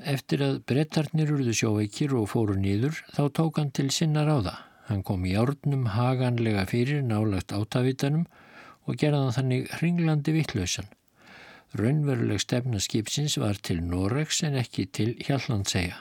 [0.01, 4.55] Eftir að brettarnir urðu sjóveikir og fóru nýður þá tók hann til sinna ráða.
[4.89, 8.25] Hann kom í árnum haganlega fyrir nálagt átavitanum
[8.87, 10.89] og gerða þannig hringlandi vittlausan.
[11.73, 15.95] Raunveruleg stefna skipsins var til Noregs en ekki til Hjallandsega.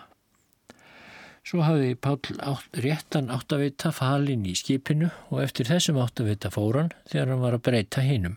[1.42, 7.32] Svo hafi Páll átt, réttan áttavita falin í skipinu og eftir þessum áttavita fóran þegar
[7.32, 8.36] hann var að breyta hinnum.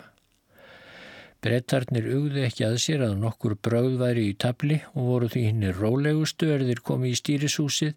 [1.46, 5.78] Brettarnir ugði ekki að sér að nokkur bröð væri í tabli og voru því hinnir
[5.78, 7.94] rólegustu erðir komið í stýrisúsið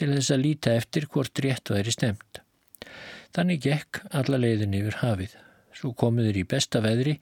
[0.00, 2.40] til þess að líta eftir hvort rétt væri stemt.
[3.36, 5.36] Þannig gekk alla leiðin yfir hafið.
[5.76, 7.16] Svo komiður í besta veðri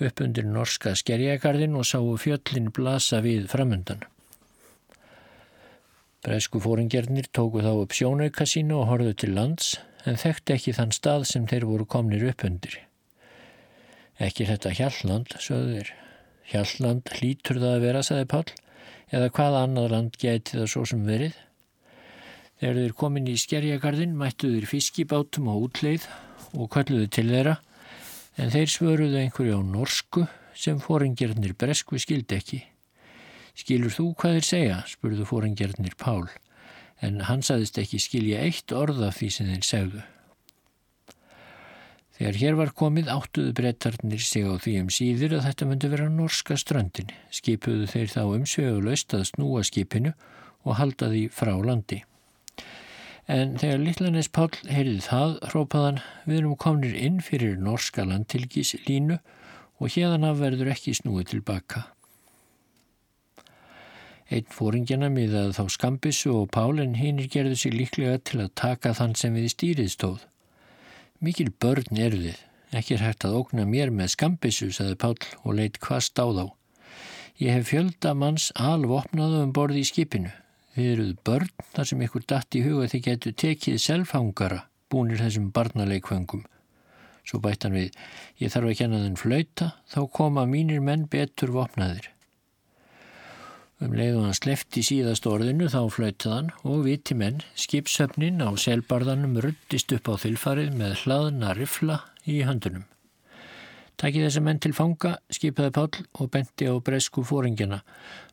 [0.00, 4.04] upp undir norska skerjagarðin og sáu fjöllin blasa við framundan.
[6.24, 10.92] Bresku fóringjarnir tóku þá upp sjónauka sínu og horðu til lands en þekkti ekki þann
[10.96, 12.76] stað sem þeir voru komnir upp undir.
[14.20, 15.92] Ekki þetta Hjalland, sögðu þeir.
[16.50, 18.44] Hjalland hlítur það að vera, sagði Pál,
[19.16, 21.38] eða hvaða annað land gæti það svo sem verið.
[22.60, 26.04] Þegar þeir komin í skerjagarðin mættu þeir fiskibátum á útleið
[26.52, 27.56] og kalluðu til þeirra
[28.36, 32.60] en þeir svöruðu einhverju á norsku sem fóringjarnir bresku skildi ekki.
[33.56, 34.78] Skilur þú hvað þeir segja?
[34.88, 36.28] spurðu fóringjarnir Pál,
[37.02, 40.02] en hann saðist ekki skilja eitt orða því sem þeir segðu.
[42.20, 46.08] Þegar hér var komið áttuðu brettarnir sig á því um síður að þetta myndi vera
[46.12, 47.08] norska ströndin.
[47.32, 50.12] Skipuðu þeir þá umsveguleust að snúa skipinu
[50.68, 52.02] og halda því frá landi.
[53.30, 59.20] En þegar Littlanes Pál heyrið það, hrópaðan, við erum komnir inn fyrir norska landtilgis línu
[59.78, 61.84] og hérðan af verður ekki snúið tilbaka.
[64.34, 69.14] Einn fóringjana miðað þá skambissu og Pálinn hinnir gerðu sig líklega til að taka þann
[69.18, 70.26] sem við stýrið stóð.
[71.22, 72.44] Mikil börn eru þið,
[72.82, 75.14] ekki er hægt að ókna mér með skambissu, saði Pál
[75.44, 76.46] og leitt hvast á þá.
[77.38, 80.34] Ég hef fjölda manns alvopnaðu um borði í skipinu.
[80.80, 85.50] Þið eruð börn þar sem ykkur datt í huga þið getur tekið selfhangara búnir þessum
[85.52, 86.46] barnaleikvöngum.
[87.28, 87.98] Svo bættan við,
[88.40, 92.08] ég þarf að kenna þenn flauta, þá koma mínir menn betur vopnaðir.
[93.84, 99.36] Um leið og hann slefti síðast orðinu þá flautaðan og viti menn skipsöfnin á selbarðanum
[99.44, 102.88] ruttist upp á þylfarið með hlaðna rifla í höndunum.
[104.00, 107.82] Takki þessa menn til fanga, skipaði Pál og benti á bresku fóringjana.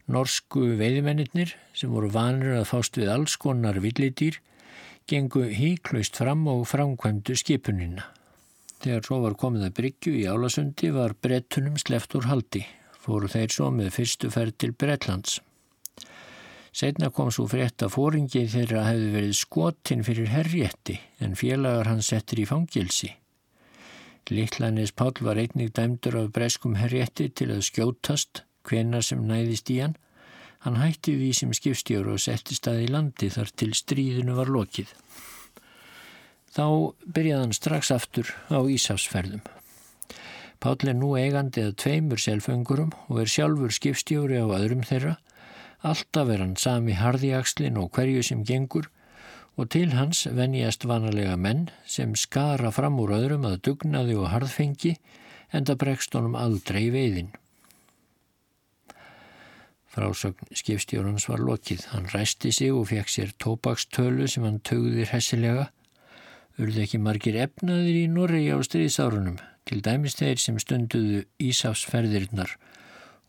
[0.07, 4.39] Norsku veiðimennir sem voru vanur að fást við alls konar villidýr
[5.07, 8.07] gengu híklaust fram og framkvæmdu skipunina.
[8.79, 12.63] Þegar svo var komið að bryggju í Álasundi var brettunum sleft úr haldi
[13.07, 15.39] fóru þeir svo með fyrstu ferð til Bretlands.
[16.77, 22.03] Setna kom svo frétt að fóringi þeirra hefði verið skotinn fyrir herrjetti en félagar hann
[22.05, 23.09] settir í fangilsi.
[24.31, 29.77] Littlanis Pál var einnig dæmdur af breskum herrjetti til að skjótast hvenar sem næðist í
[29.79, 29.95] hann.
[30.65, 34.91] Hann hætti því sem skipstjóru og setti stað í landi þar til stríðinu var lokið.
[36.51, 36.65] Þá
[37.05, 39.45] byrjaði hann strax aftur á Ísafsferðum.
[40.59, 45.15] Páll er nú eigandi að tveimur selföngurum og er sjálfur skipstjóri á öðrum þeirra.
[45.85, 48.89] Alltaf er hann sami hardiakslin og hverju sem gengur
[49.57, 54.93] og til hans venjast vanalega menn sem skara fram úr öðrum að dugnaði og harðfengi
[55.51, 57.31] en það bregst honum aldrei veiðin.
[59.97, 61.87] Frásögn skipstjórans var lokið.
[61.89, 65.71] Hann ræsti sig og fekk sér tópakstölu sem hann tögðir hessilega.
[66.61, 72.53] Urði ekki margir efnaðir í Norri á stríðsárunum til dæmis þeir sem stunduðu Ísafsferðirnar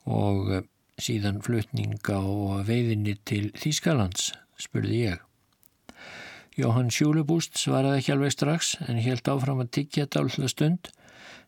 [0.08, 0.66] og eh,
[1.00, 5.27] síðan flutninga og veiðinni til Þýskalands, spurði ég.
[6.58, 10.90] Jóhann Sjúlebúst svaraði ekki alveg strax en helt áfram að tiggja dálhla stund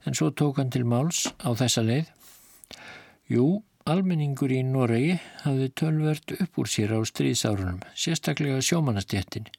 [0.06, 2.12] en svo tók hann til máls á þessa leið.
[3.30, 3.46] Jú,
[3.90, 9.50] almenningur í Noregi hafði tölvert upp úr sér á stríðsárunum, sérstaklega sjómanastjettin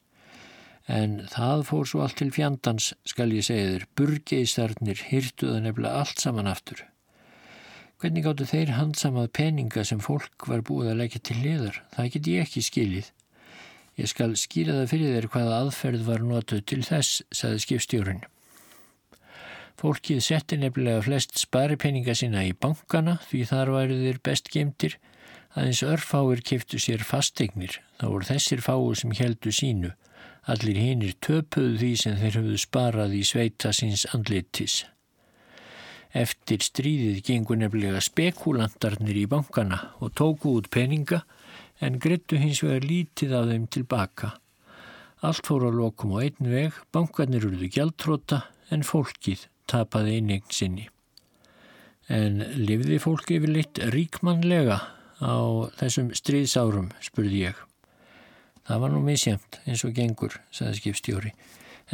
[0.90, 6.22] en það fór svo allt til fjandans, skal ég segja þér, burgeisarnir hýrtuða nefnilega allt
[6.22, 6.84] saman aftur.
[8.02, 11.82] Hvernig gáttu þeir handsamað peninga sem fólk var búið að leggja til liðar?
[11.94, 13.12] Það get ég ekki skilið.
[14.00, 18.22] Ég skal skýra það fyrir þér hvaða aðferð var notuð til þess, saði skipstjórun.
[19.80, 24.98] Fólkið setti nefnilega flest sparipeninga sína í bankana því þar væri þeir best gemtir
[25.52, 27.80] aðeins örfáir kiftu sér fasteignir.
[27.98, 29.92] þá voru þessir fáu sem heldu sínu
[30.50, 34.80] Allir hinnir töpuðu því sem þeir höfðu sparað í sveita síns andlitis.
[36.12, 41.22] Eftir stríðið gengur nefnilega spekulantarnir í bankana og tóku út peninga
[41.82, 44.32] en grittu hins vegar lítið af þeim tilbaka.
[45.22, 50.88] Allt fór á lokum á einn veg, bankarnir eruðu gjaldtróta en fólkið tapaði einnig sinni.
[52.10, 54.78] En lifði fólki yfir litt ríkmannlega
[55.22, 55.38] á
[55.78, 57.58] þessum stríðsárum, spurði ég.
[58.66, 61.32] Það var nú misjæmt eins og gengur, saði skipstjóri,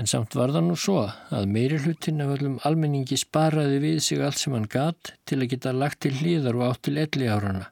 [0.00, 4.24] en samt var það nú svo að meiri hlutin af öllum almenningi sparaði við sig
[4.24, 7.68] allt sem hann gatt til að geta lagt til hlýðar og átt til elli árana.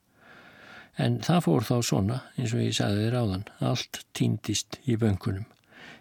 [0.96, 5.44] En það fór þá svona, eins og ég saði þér áðan, allt týndist í böngunum.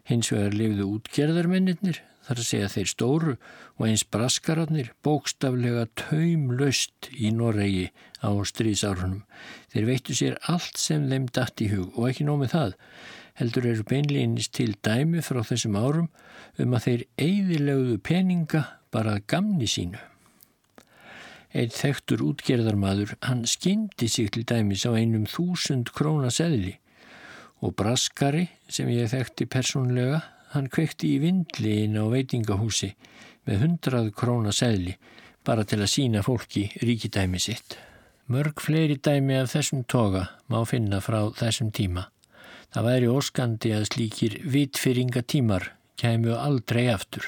[0.07, 3.33] Hins vegar lifðu útgerðarmennir, þar að segja þeir stóru
[3.75, 7.89] og eins braskararnir bókstaflega taumlaust í Noregi
[8.23, 9.25] á stríðsárunum.
[9.73, 12.75] Þeir veittu sér allt sem þeim dætt í hug og ekki nómið það.
[13.35, 16.09] Heldur eru beinleginnist til dæmi frá þessum árum
[16.61, 18.63] um að þeir eigðilegu peninga
[18.95, 19.99] bara gamni sínu.
[21.55, 26.73] Eitt þektur útgerðarmadur, hann skyndi sig til dæmis á einum þúsund króna seðli
[27.63, 30.19] og braskari sem ég þekkti persónlega
[30.51, 32.91] hann kvekti í vindli inn á veitingahúsi
[33.47, 34.97] með hundrað króna segli
[35.47, 37.77] bara til að sína fólki ríkidæmi sitt.
[38.27, 42.07] Mörg fleiri dæmi af þessum toga má finna frá þessum tíma.
[42.73, 45.69] Það væri óskandi að slíkir vitfyringa tímar
[46.01, 47.27] kæmu aldrei aftur.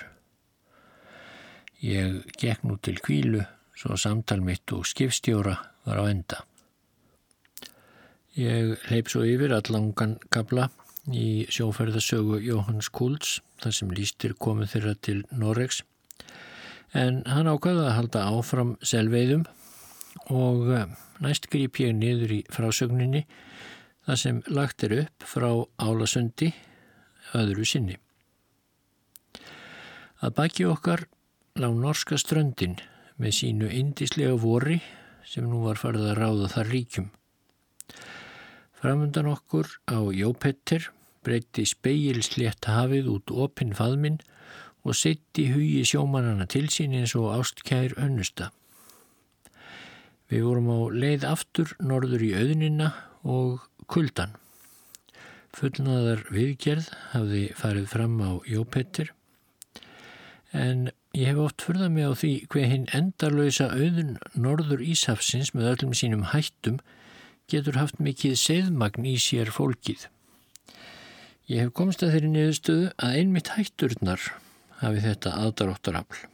[1.79, 3.45] Ég gekk nú til kvílu
[3.77, 6.41] svo samtal mitt og skipstjóra var á enda.
[8.37, 10.69] Ég leip svo yfir allangan kabla
[11.13, 15.81] í sjóferðasögu Jóhanns Kulds þar sem lístir komið þeirra til Noregs
[16.97, 19.45] en hann ákvaði að halda áfram selveiðum
[20.33, 20.89] og eh,
[21.23, 23.23] næst grýp ég niður í frásögninni
[24.07, 25.49] þar sem lagt er upp frá
[25.81, 26.51] Álasundi
[27.37, 27.97] öðru sinni.
[30.23, 31.05] Að baki okkar
[31.59, 32.77] lág norska ströndin
[33.17, 34.79] með sínu indislega vori
[35.27, 37.07] sem nú var farið að ráða þar ríkjum.
[38.77, 40.91] Framundan okkur á Jópetter
[41.25, 44.19] breyti speilslétt hafið út opinn faðminn
[44.87, 48.51] og sitt í hugi sjómanana til sín eins og ástkær önnusta.
[50.31, 52.91] Við vorum á leið aftur norður í auðnina
[53.27, 54.35] og kuldan.
[55.57, 59.13] Fullnaðar viðgerð hafði farið fram á Jópettir
[60.53, 65.69] en ég hef oft fyrðað mig á því hver hinn endarlösa auðun norður Íshafsins með
[65.71, 66.79] öllum sínum hættum
[67.51, 70.07] getur haft mikið seðmagn í sér fólkið.
[71.47, 74.25] Ég hef komst að þeirri niðurstöðu að einmitt hætturnar
[74.81, 76.25] hafi þetta aðdaróttarafl.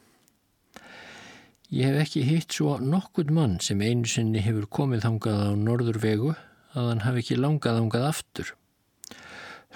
[1.74, 6.34] Ég hef ekki hitt svo nokkur mann sem einu sinni hefur komið þangað á norðurvegu
[6.74, 8.52] að hann hafi ekki langað þangað aftur.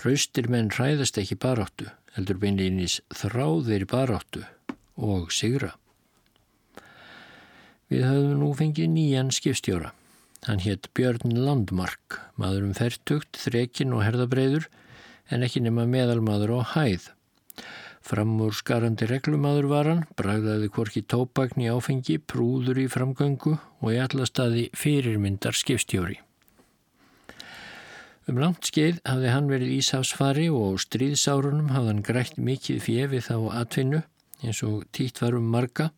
[0.02, 4.44] Hraustir menn hræðast ekki baráttu, heldur beinleginis þráðir baráttu
[4.98, 5.76] og sigra.
[7.88, 9.94] Við höfum nú fengið nýjan skipstjóra.
[10.48, 14.68] Hann hétt Björn Landmark, maður um færtugt, þrekin og herðabreiður
[15.32, 17.10] en ekki nema meðalmaður á hæð.
[18.08, 24.00] Framúr skarandi reglumadur var hann, bragðaði hvorki tópagn í áfengi, prúður í framgöngu og í
[24.00, 26.22] allastaði fyrirmyndar skipstjóri.
[28.28, 33.36] Um langt skeið hafði hann verið ísafsfari og stríðsárunum hafði hann grætt mikið fjefi þá
[33.64, 34.02] atvinnu
[34.43, 35.91] eins og títt var um marga.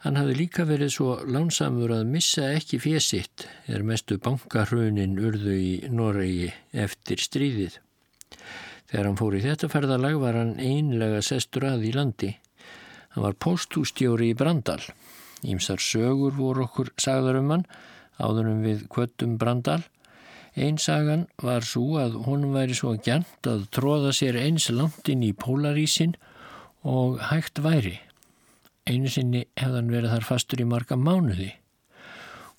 [0.00, 5.72] Hann hafði líka verið svo lánsamur að missa ekki fjesitt er mestu bankarhunin urðu í
[5.92, 7.76] Noregi eftir stríðið.
[8.88, 12.30] Þegar hann fór í þetta ferðalag var hann einlega sestur að í landi.
[13.12, 14.80] Hann var póstústjóri í Brandal.
[15.44, 17.68] Ímsar sögur voru okkur sagðar um hann,
[18.16, 19.82] áðurum við kvöttum Brandal.
[20.56, 25.34] Einsagan var svo að honum væri svo gænt að tróða sér eins langt inn í
[25.36, 26.16] Pólarísin
[26.82, 27.98] og hægt væri.
[28.88, 31.52] Einu sinni hefðan verið þar fastur í marga mánuði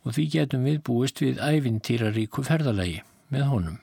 [0.02, 3.02] og því getum við búist við ævintýraríku ferðalagi
[3.34, 3.80] með honum.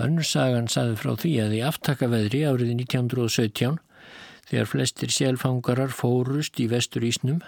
[0.00, 3.80] Önnursagan saði frá því að í aftakaveðri árið 1917
[4.48, 7.42] þegar flestir selfangarar fórust í vestur Ísnum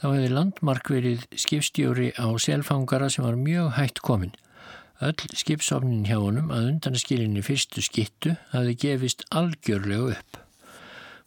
[0.00, 4.32] þá hefði landmark verið skipstjóri á selfangara sem var mjög hægt komin.
[5.04, 10.40] Öll skipsofnin hjá honum að undanskilinni fyrstu skittu hafi gefist algjörlega upp.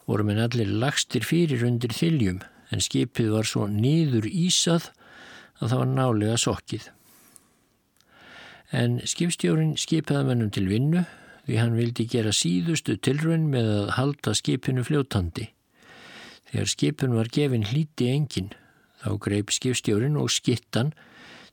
[0.08, 4.90] Voru minn allir lagstir fyrir undir þiljum en skipið var svo nýður ísað
[5.60, 6.90] að það var nálega sokkið
[8.74, 11.04] en skipstjórin skipaði mennum til vinnu
[11.44, 15.50] því hann vildi gera síðustu tilrönn með að halda skipinu fljótandi.
[16.50, 18.50] Þegar skipun var gefin hlíti engin,
[19.02, 20.94] þá greip skipstjórin og skittan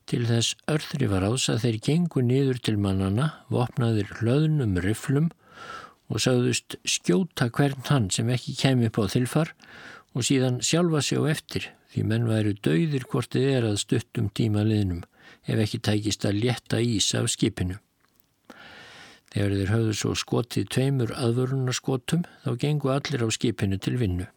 [0.10, 5.30] til þess örðri var ás að þeir gengu niður til mannana, vopnaðir hlöðnum riflum
[6.12, 9.54] og sagðust skjóta hvern hann sem ekki kemi upp á þilfar
[10.12, 14.28] og síðan sjálfa sig á eftir því menn væru dauðir hvort þið er að stuttum
[14.36, 15.06] tíma liðnum
[15.48, 17.80] ef ekki tækist að létta ís af skipinu.
[19.32, 24.28] Þegar þeir höfðu svo skotið tveimur aðvörunarskotum þá gengu allir á skipinu til vinnu.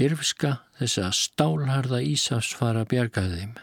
[0.00, 3.56] Dirfska þess að stálharða ísafsfara bjargaði þeim.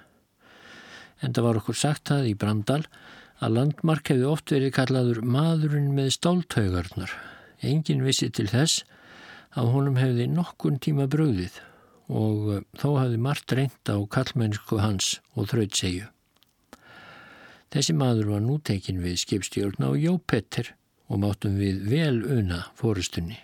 [1.26, 5.94] En það var okkur sagt það í Brandal að landmark hefði oft verið kallaður maðurinn
[5.96, 7.14] með stáltaugarnar.
[7.64, 8.84] Engin vissi til þess
[9.56, 11.62] að honum hefði nokkun tíma bröðið
[12.10, 16.10] og eh, þó hafði margt reynd á kallmennsku hans og þrautsegju.
[17.70, 20.74] Þessi maður var nútekin við skipstjórn á Jópetter
[21.10, 23.38] og máttum við vel una fórustunni.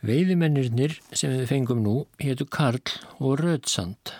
[0.00, 2.82] Veiðimennirnir sem við fengum nú héttu Karl
[3.20, 4.14] og Rödsand.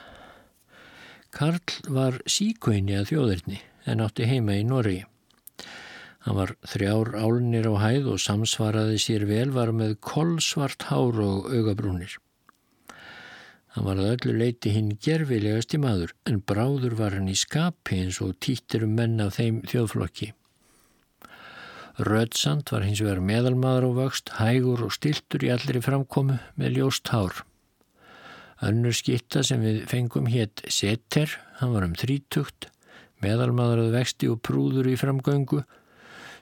[1.30, 3.60] Karl var síkvæni að þjóðirni
[3.90, 4.98] en átti heima í Norri.
[6.26, 11.46] Hann var þrjár álnir á hæð og samsvaraði sér vel var með kolsvart hár og
[11.48, 12.18] augabrúnir.
[13.70, 18.18] Hann var að öllu leiti hinn gerfilegasti maður en bráður var hann í skapi eins
[18.24, 20.32] og títir um menn af þeim þjóðflokki.
[22.00, 27.12] Rödsand var hins vegar meðalmaður á vöxt, hægur og stiltur í allri framkomu með ljóst
[27.14, 27.44] hár.
[28.66, 32.68] Önnur skitta sem við fengum hétt Setter, hann var um þrítugt,
[33.24, 35.62] meðalmaður að vexti og prúður í framgöngu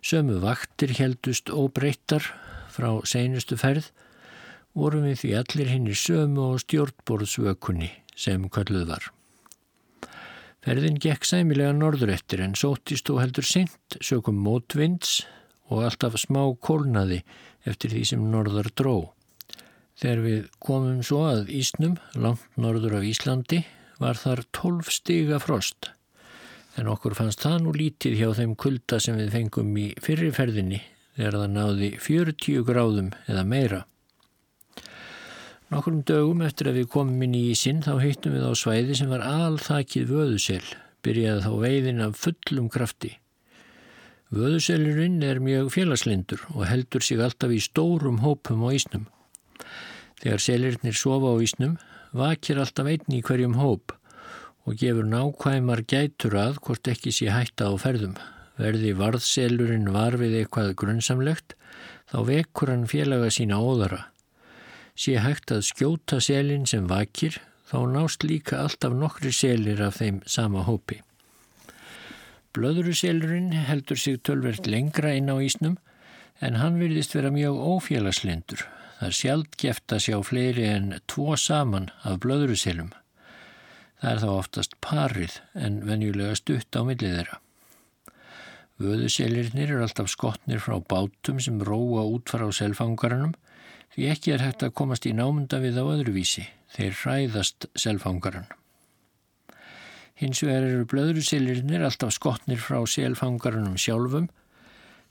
[0.04, 2.22] Sömu vaktir heldust óbreyttar
[2.70, 3.90] frá seinustu ferð
[4.78, 9.08] vorum við því allir hinn í sömu og stjórnborðsvökunni sem kalluð var.
[10.62, 15.24] Ferðin gekk sæmilega norður eftir en sóttist og heldur sint sökum mótvinds
[15.68, 17.22] og alltaf smá kólnaði
[17.66, 19.14] eftir því sem norðar dró.
[19.98, 23.64] Þegar við komum svo að Ísnum, langt norður af Íslandi,
[23.98, 25.90] var þar 12 stiga frost
[26.78, 30.78] En okkur fannst það nú lítið hjá þeim kulda sem við fengum í fyrirferðinni
[31.16, 33.80] þegar það náði 40 gráðum eða meira.
[35.72, 39.10] Nokkrum dögum eftir að við komum inn í ísinn þá hittum við á svæði sem
[39.10, 40.62] var alþakið vöðusel,
[41.02, 43.10] byrjaði þá veiðin af fullum krafti.
[44.30, 49.08] Vöðuselurinn er mjög félagslindur og heldur sig alltaf í stórum hópum á ísnum.
[50.22, 51.78] Þegar selirnir sofa á ísnum
[52.16, 53.94] vakir alltaf einn í hverjum hóp
[54.66, 58.18] og gefur nákvæmar gætur að hvort ekki sé hætta á ferðum.
[58.58, 61.54] Verði varðselurinn var við eitthvað grunnsamlegt
[62.10, 64.06] þá vekur hann félaga sína óðara
[64.98, 67.38] sé hægt að skjóta selin sem vakir
[67.70, 70.98] þá nást líka alltaf nokkri selir af þeim sama hópi.
[72.56, 75.76] Blöðuruselurinn heldur sig tölvert lengra inn á ísnum
[76.42, 78.64] en hann virðist vera mjög ófélagslendur.
[78.98, 82.90] Það er sjálf geft að sjá fleiri en tvo saman af blöðuruselum.
[84.02, 87.38] Það er þá oftast parið en venjulega stutt á millið þeirra.
[88.78, 93.34] Vöðuselirnir er alltaf skotnir frá bátum sem róa út fara á selfangaranum
[93.94, 96.44] því ekki er hægt að komast í námunda við á öðruvísi,
[96.74, 98.46] þeir hræðast selfangaran.
[100.18, 104.26] Hins vegar eru blöðruselirnir alltaf skotnir frá selfangaranum sjálfum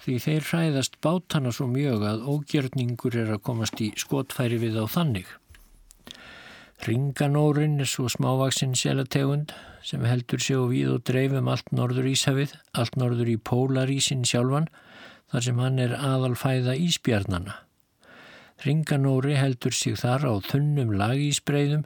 [0.03, 4.85] því þeir hræðast bátana svo mjög að ógjörningur er að komast í skotfæri við á
[4.89, 5.27] þannig.
[6.85, 12.53] Ringanórin er svo smávaksinn selategund sem heldur sig og við og dreifum allt norður Íshafið,
[12.77, 14.69] allt norður í Pólarísin sjálfan
[15.31, 17.57] þar sem hann er aðalfæða Ísbjarnana.
[18.65, 21.83] Ringanóri heldur sig þar á þunnum lagísbreyðum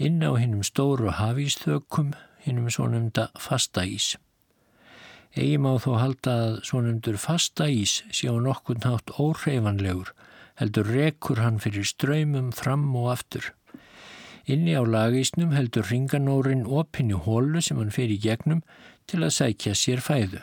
[0.00, 4.14] inn á hinnum stóru hafísþökkum, hinnum svonumda fasta ís.
[5.38, 10.10] Egi má þó halda að svonumdur fasta ís sé á nokkun hátt óhreifanlegur,
[10.58, 13.52] heldur rekur hann fyrir ströymum fram og aftur.
[14.50, 18.64] Inni á lagísnum heldur ringanórin opinni hólu sem hann fyrir gegnum
[19.06, 20.42] til að sækja sér fæðu.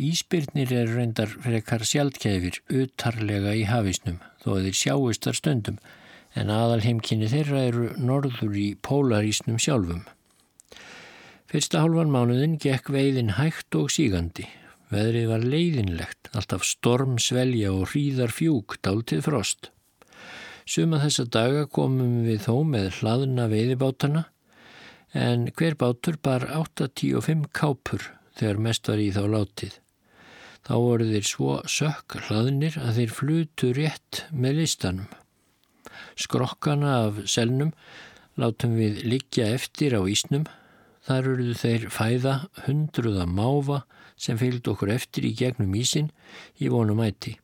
[0.00, 5.76] Íspyrnir er reyndar frekar sjaldkæfir utarlega í hafisnum þó að þeir sjáistar stöndum
[6.34, 10.02] en aðal heimkynni þeirra eru norður í pólarísnum sjálfum.
[11.54, 14.42] Fyrsta hálfan mánuðin gekk veiðin hægt og sígandi.
[14.90, 19.68] Veðrið var leiðinlegt, alltaf storm, svelja og hríðar fjúk dáltið frost.
[20.66, 24.24] Suma þessa daga komum við þó með hlaðuna veiðibátana
[25.14, 29.78] en hver bátur bar 8-10-5 kápur þegar mest var í þá látið.
[30.66, 35.06] Þá voru þeir svo sökk hlaðnir að þeir flutu rétt með listanum.
[36.18, 37.70] Skrokkana af selnum
[38.42, 40.50] látum við liggja eftir á ísnum.
[41.04, 42.34] Þar eruðu þeir fæða
[42.64, 43.82] hundruða máfa
[44.16, 46.10] sem fylgd okkur eftir í gegnum ísin
[46.56, 47.36] í vonum æti.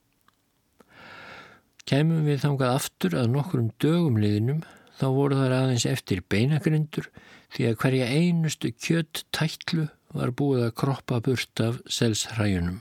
[1.84, 4.62] Kæmum við þangað aftur að nokkur um dögum liðinum
[5.00, 7.08] þá voru þar aðeins eftir beinagrindur
[7.50, 12.80] því að hverja einustu kjött tætlu var búið að kroppa burt af selshræjunum.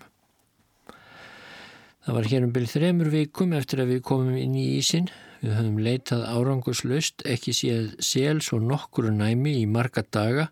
[2.06, 5.10] Það var hér um byrð þremur vikum eftir að við komum inn í ísin.
[5.40, 10.50] Við höfum leitað árangurslaust, ekki séð sel svo nokkuru næmi í marga daga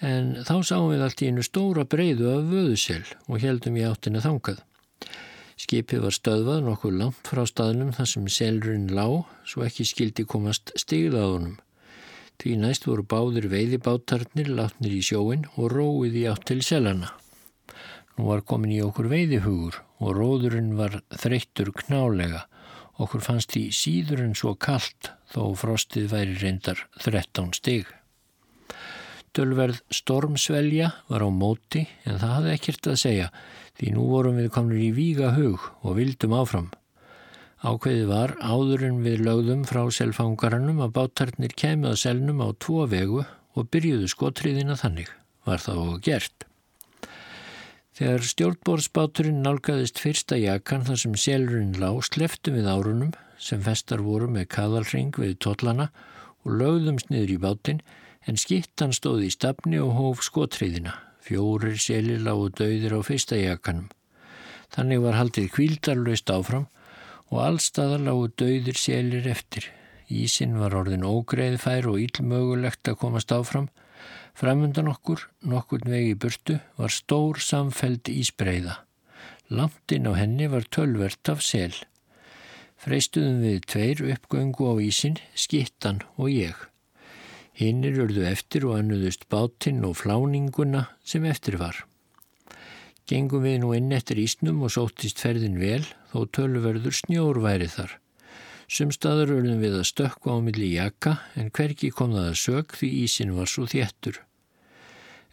[0.00, 4.22] en þá sáum við allt í einu stóra breyðu af vöðusel og heldum í áttina
[4.24, 4.62] þangað.
[5.60, 10.72] Skipið var stöðvað nokkuð langt frá staðnum þar sem selurinn lág svo ekki skildi komast
[10.88, 11.58] honum.
[12.40, 17.12] Því næst voru báðir veiðibátarnir látnir í sjóin og róið í átt til selana.
[18.16, 22.46] Nú var komin í okkur veiðihugur og róðurinn var þreyttur knálega.
[22.96, 27.99] Okkur fannst því síður en svo kallt þó frostið væri reyndar 13 stig.
[29.30, 33.28] Tölverð stormsvelja var á móti en það hafði ekkert að segja
[33.78, 36.66] því nú vorum við komin í víga hug og vildum áfram.
[37.60, 43.22] Ákveði var áðurinn við lögðum frá selfangarannum að bátarnir kemið að selnum á tvo vegu
[43.22, 45.10] og byrjuðu skotriðina þannig.
[45.46, 46.46] Var það og gert.
[48.00, 54.26] Þegar stjórnbórsbáturinn nálgæðist fyrsta jakan þar sem selurinn lág sleftum við árunum sem festar voru
[54.26, 55.90] með kaðalring við tollana
[56.42, 57.82] og lögðumst niður í bátinn
[58.26, 60.96] en skittan stóði í stafni og hóf skotriðina.
[61.24, 63.90] Fjórir selir lágu döðir á fyrsta jakanum.
[64.70, 66.66] Þannig var haldið kvíldarlaust áfram
[67.30, 69.68] og allstaðar lágu döðir selir eftir.
[70.10, 73.70] Ísin var orðin ógreðfær og ílmögulegt að komast áfram
[74.40, 78.78] Framundan okkur, nokkur vegi burtu, var stór samfeld ísbreyða.
[79.50, 81.74] Lamtinn á henni var tölvert af sel.
[82.80, 86.69] Freistuðum við tveir uppgöngu á ísin, skittan og ég.
[87.60, 91.82] Hinnir urðu eftir og annuðust bátinn og fláninguna sem eftir var.
[93.04, 97.98] Gengum við nú inn eftir ísnum og sóttist ferðin vel þó tölverður snjór væri þar.
[98.70, 102.90] Sumstaður urðum við að stökka á milli jakka en hverki kom það að sög því
[103.02, 104.22] ísin var svo þéttur.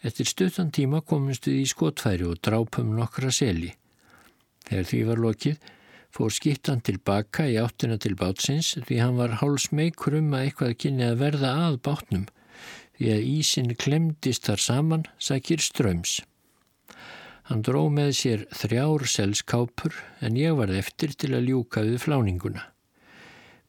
[0.04, 3.72] Eftir stuttan tíma komumst við í skotfæri og drápum nokkra seli.
[4.68, 5.70] Þegar því var lokið
[6.18, 11.04] fór skittan tilbaka í áttina til bátsins því hann var hálsmeikur um að eitthvað kynni
[11.06, 12.24] að verða að bátnum
[12.98, 16.16] því að ísin klemdist þar saman sækir ströms.
[17.46, 22.64] Hann dró með sér þrjár selskápur en ég var eftir til að ljúka við fláninguna.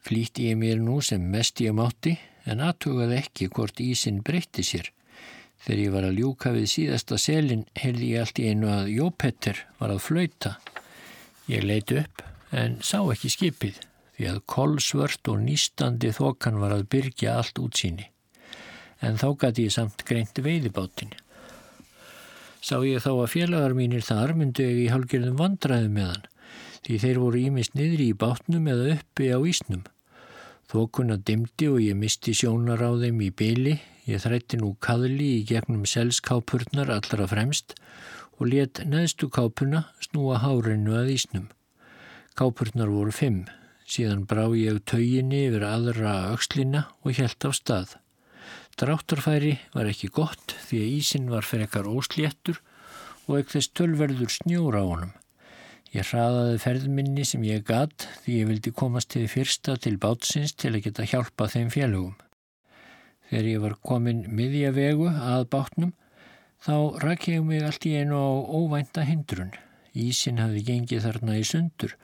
[0.02, 2.16] Flýtti ég mér nú sem mest ég mátti
[2.50, 4.90] en aðtugaði ekki hvort ísin breytti sér.
[5.62, 9.64] Þegar ég var að ljúka við síðasta selin heyrði ég allt í einu að Jópetter
[9.78, 10.56] var að flauta.
[11.52, 13.80] Ég leiti upp en sá ekki skipið
[14.20, 18.10] því að kolsvört og nýstandi þokan var að byrja allt útsýni.
[19.00, 21.16] En þá gæti ég samt greint veiðibáttinu.
[22.60, 26.26] Sá ég þá að félagar mínir þar myndu ég í halgjörðum vandraði með hann,
[26.84, 29.86] því þeir voru ímist niðri í bátnum eða uppi á ísnum.
[30.70, 33.78] Þókunna dimdi og ég misti sjónar á þeim í byli,
[34.10, 37.78] ég þrætti nú kaðli í gegnum selskápurnar allra fremst
[38.36, 41.48] og let neðstu kápuna snúa hárinu að ísnum.
[42.40, 43.40] Kápurnar voru fimm,
[43.84, 47.96] síðan brá ég tauginni yfir aðra aukslina og helt á stað.
[48.80, 52.62] Dráttarfæri var ekki gott því að ísin var fyrir ekkar ósléttur
[53.26, 55.12] og ekkert þess tölverður snjóra á honum.
[55.92, 60.72] Ég hraðaði ferðminni sem ég gatt því ég vildi komast til fyrsta til bátsins til
[60.72, 62.14] að geta hjálpa þeim félögum.
[63.28, 65.92] Þegar ég var komin miðja vegu að bátnum
[66.64, 69.52] þá rak ég mig allt í einu á óvænta hindrun.
[69.92, 71.98] Ísin hafði gengið þarna í sundur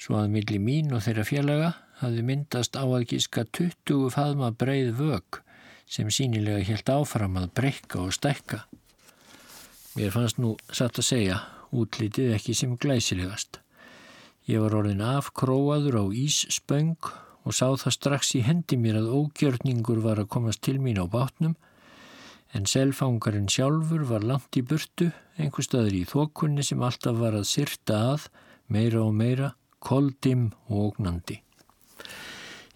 [0.00, 1.70] svo að milli mín og þeirra félaga
[2.00, 5.40] hafði myndast á að gíska 20 faðma breið vög
[5.90, 8.62] sem sínilega helt áfram að breyka og stækka.
[9.98, 11.40] Mér fannst nú satt að segja
[11.76, 13.58] útlitið ekki sem glæsilegast.
[14.48, 16.96] Ég var orðin afkróaður á ísspöng
[17.44, 21.06] og sá það strax í hendi mér að ógjörningur var að komast til mín á
[21.10, 21.58] bátnum
[22.56, 27.46] en selfangarinn sjálfur var langt í burtu, einhver staður í þokunni sem alltaf var að
[27.46, 28.26] syrta að,
[28.66, 31.40] meira og meira, koldim og ógnandi.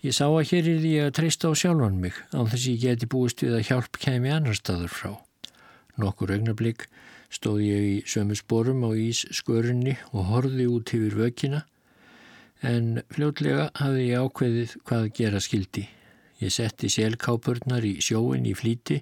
[0.04, 3.08] Ég sá að hér er ég að treysta á sjálfan mig án þess ég geti
[3.08, 5.12] búist við að hjálp kemi annar staður frá.
[5.96, 6.88] Nokkur augnablík
[7.32, 11.62] stóð ég í sömu sporum á ís skörinni og horði út yfir vökina
[12.64, 15.86] en fljótlega hafði ég ákveðið hvað gera skildi.
[16.42, 19.00] Ég setti selkápurnar í sjóin í flíti,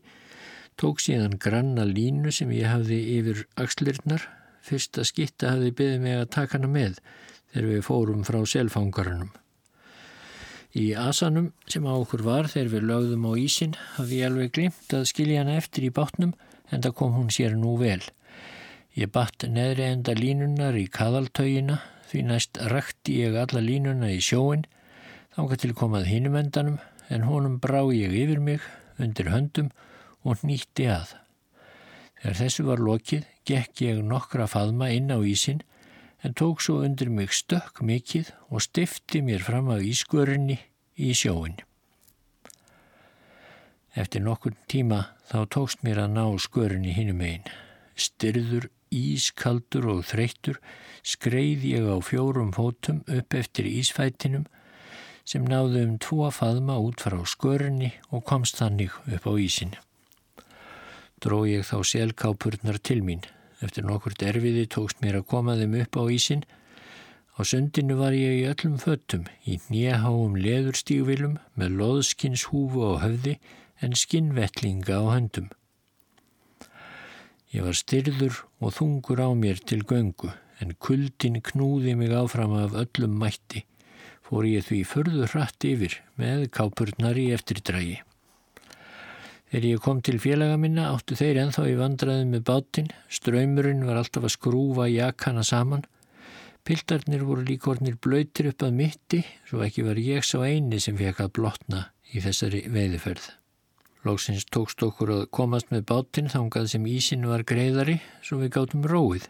[0.79, 4.27] tók síðan granna línu sem ég hafði yfir axlirnar.
[4.63, 7.01] Fyrsta skitta hafði byggðið mig að taka hana með
[7.53, 9.31] þegar við fórum frá selfangarunum.
[10.73, 14.95] Í asanum sem á okkur var þegar við lögðum á ísin hafði ég alveg glimt
[14.97, 16.33] að skilja hana eftir í bátnum
[16.73, 18.01] en það kom hún sér nú vel.
[18.97, 24.65] Ég batt neðri enda línunar í kaðaltaugina því næst rætti ég alla línuna í sjóin
[25.37, 26.81] þángar til komað hinum endanum
[27.13, 28.65] en honum brá ég yfir mig
[29.01, 29.69] undir höndum
[30.25, 31.15] og nýtti að.
[32.23, 35.61] Þegar þessu var lokið gekk ég nokkra faðma inn á ísin
[36.23, 40.59] en tók svo undir mig stökk mikið og stifti mér fram af ískvörinni
[40.95, 41.59] í sjóin.
[43.99, 47.45] Eftir nokkur tíma þá tókst mér að ná skvörinni hinnum einn.
[47.99, 50.63] Styrður, ískaldur og þreyttur
[51.03, 54.47] skreið ég á fjórum fótum upp eftir ísfætinum
[55.27, 59.75] sem náðu um tvo faðma út frá skvörinni og komst þannig upp á ísin.
[61.23, 63.27] Dró ég þá selkápurnar til mín
[63.63, 66.43] Eftir nokkur derfiði tókst mér að koma þeim upp á ísin.
[67.39, 73.39] Á sundinu var ég í öllum föttum, í nýjaháum leðurstígvilum með loðskinshúfu á höfði
[73.83, 75.49] en skinnvettlinga á höndum.
[77.53, 80.33] Ég var styrður og þungur á mér til göngu
[80.63, 83.65] en kuldin knúði mig áfram af öllum mætti.
[84.23, 88.01] Fór ég því förður hratt yfir með kápurnar í eftirdrægi.
[89.53, 93.99] Þegar ég kom til félaga minna áttu þeir enþá í vandraði með bátinn, ströymurinn var
[94.01, 95.83] alltaf að skrúfa jakkana saman.
[96.65, 101.21] Pildarnir voru líkornir blöytir upp að mitti, svo ekki var ég sá eini sem fekk
[101.27, 101.83] að blotna
[102.17, 103.29] í þessari veiðiferð.
[104.09, 108.89] Lóksins tókst okkur að komast með bátinn þangað sem ísin var greiðari, svo við gáttum
[108.89, 109.29] róið.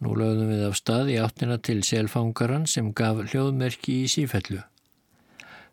[0.00, 4.64] Nú lögðum við af stað í áttina til selfangaran sem gaf hljóðmerki í sífellu.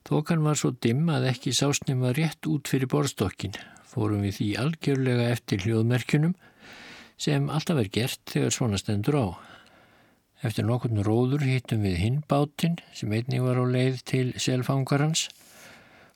[0.08, 3.58] Þokan var svo dimm að ekki sásnum að rétt út fyrir borstokkin.
[3.84, 6.38] Fórum við því algjörlega eftir hljóðmerkjunum
[7.20, 9.28] sem alltaf er gert þegar svona stendur á.
[10.48, 15.28] Eftir nokkurnu róður hittum við hinbáttinn sem einnig var á leið til selfangarans.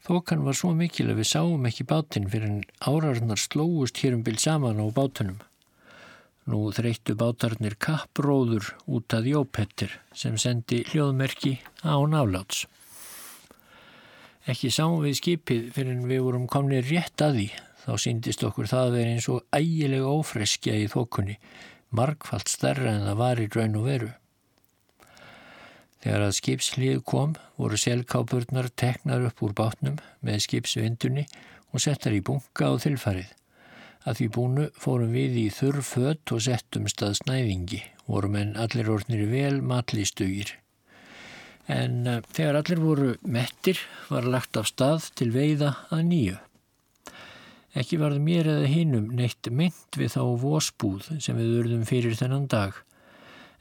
[0.08, 4.24] Þokan var svo mikil að við sáum ekki bátinn fyrir en árarnar slóust hér um
[4.24, 5.42] bíl saman á bátunum.
[6.48, 12.70] Nú þreyttu bátarnir kappróður út að Jópettir sem sendi hljóðmerki á náláts.
[14.50, 17.50] Ekki sáum við skipið fyrir en við vorum komnið rétt að því.
[17.82, 21.38] þá síndist okkur það verið eins og ægileg ófreskja í þokunni,
[21.98, 24.10] margfalt stærra en það var í raun og veru.
[26.02, 31.28] Þegar að skipslið kom voru selkápurnar teknar upp úr bátnum með skipsvindunni
[31.72, 33.30] og settar í bunga á þilfarið.
[34.02, 38.90] Að því búnu fórum við í þurr fött og settum stað snæðingi, vorum en allir
[38.90, 40.61] orðnir vel matlistugir.
[41.72, 43.80] En uh, þegar allir voru mettir
[44.12, 46.38] var lagt af stað til veiða að nýju.
[47.82, 52.50] Ekki varð mér eða hinnum neitt mynd við þá vósbúð sem við urðum fyrir þennan
[52.52, 52.76] dag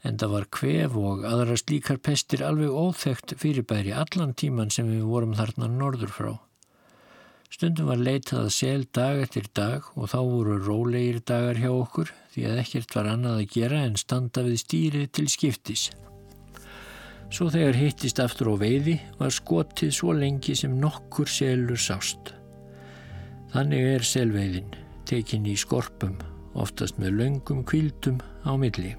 [0.07, 5.05] en það var kvef og aðra slíkar pestir alveg óþægt fyrirbæri allan tíman sem við
[5.09, 6.31] vorum þarna norður frá.
[7.51, 12.13] Stundum var leitað að sel dag eftir dag og þá voru rólegir dagar hjá okkur
[12.33, 15.89] því að ekkert var annað að gera en standa við stýrið til skiptis.
[17.31, 22.33] Svo þegar hittist aftur á veiði var skotið svo lengi sem nokkur selur sást.
[23.53, 24.75] Þannig er selveiðin,
[25.07, 26.17] tekin í skorpum,
[26.59, 28.97] oftast með löngum kvildum á milli.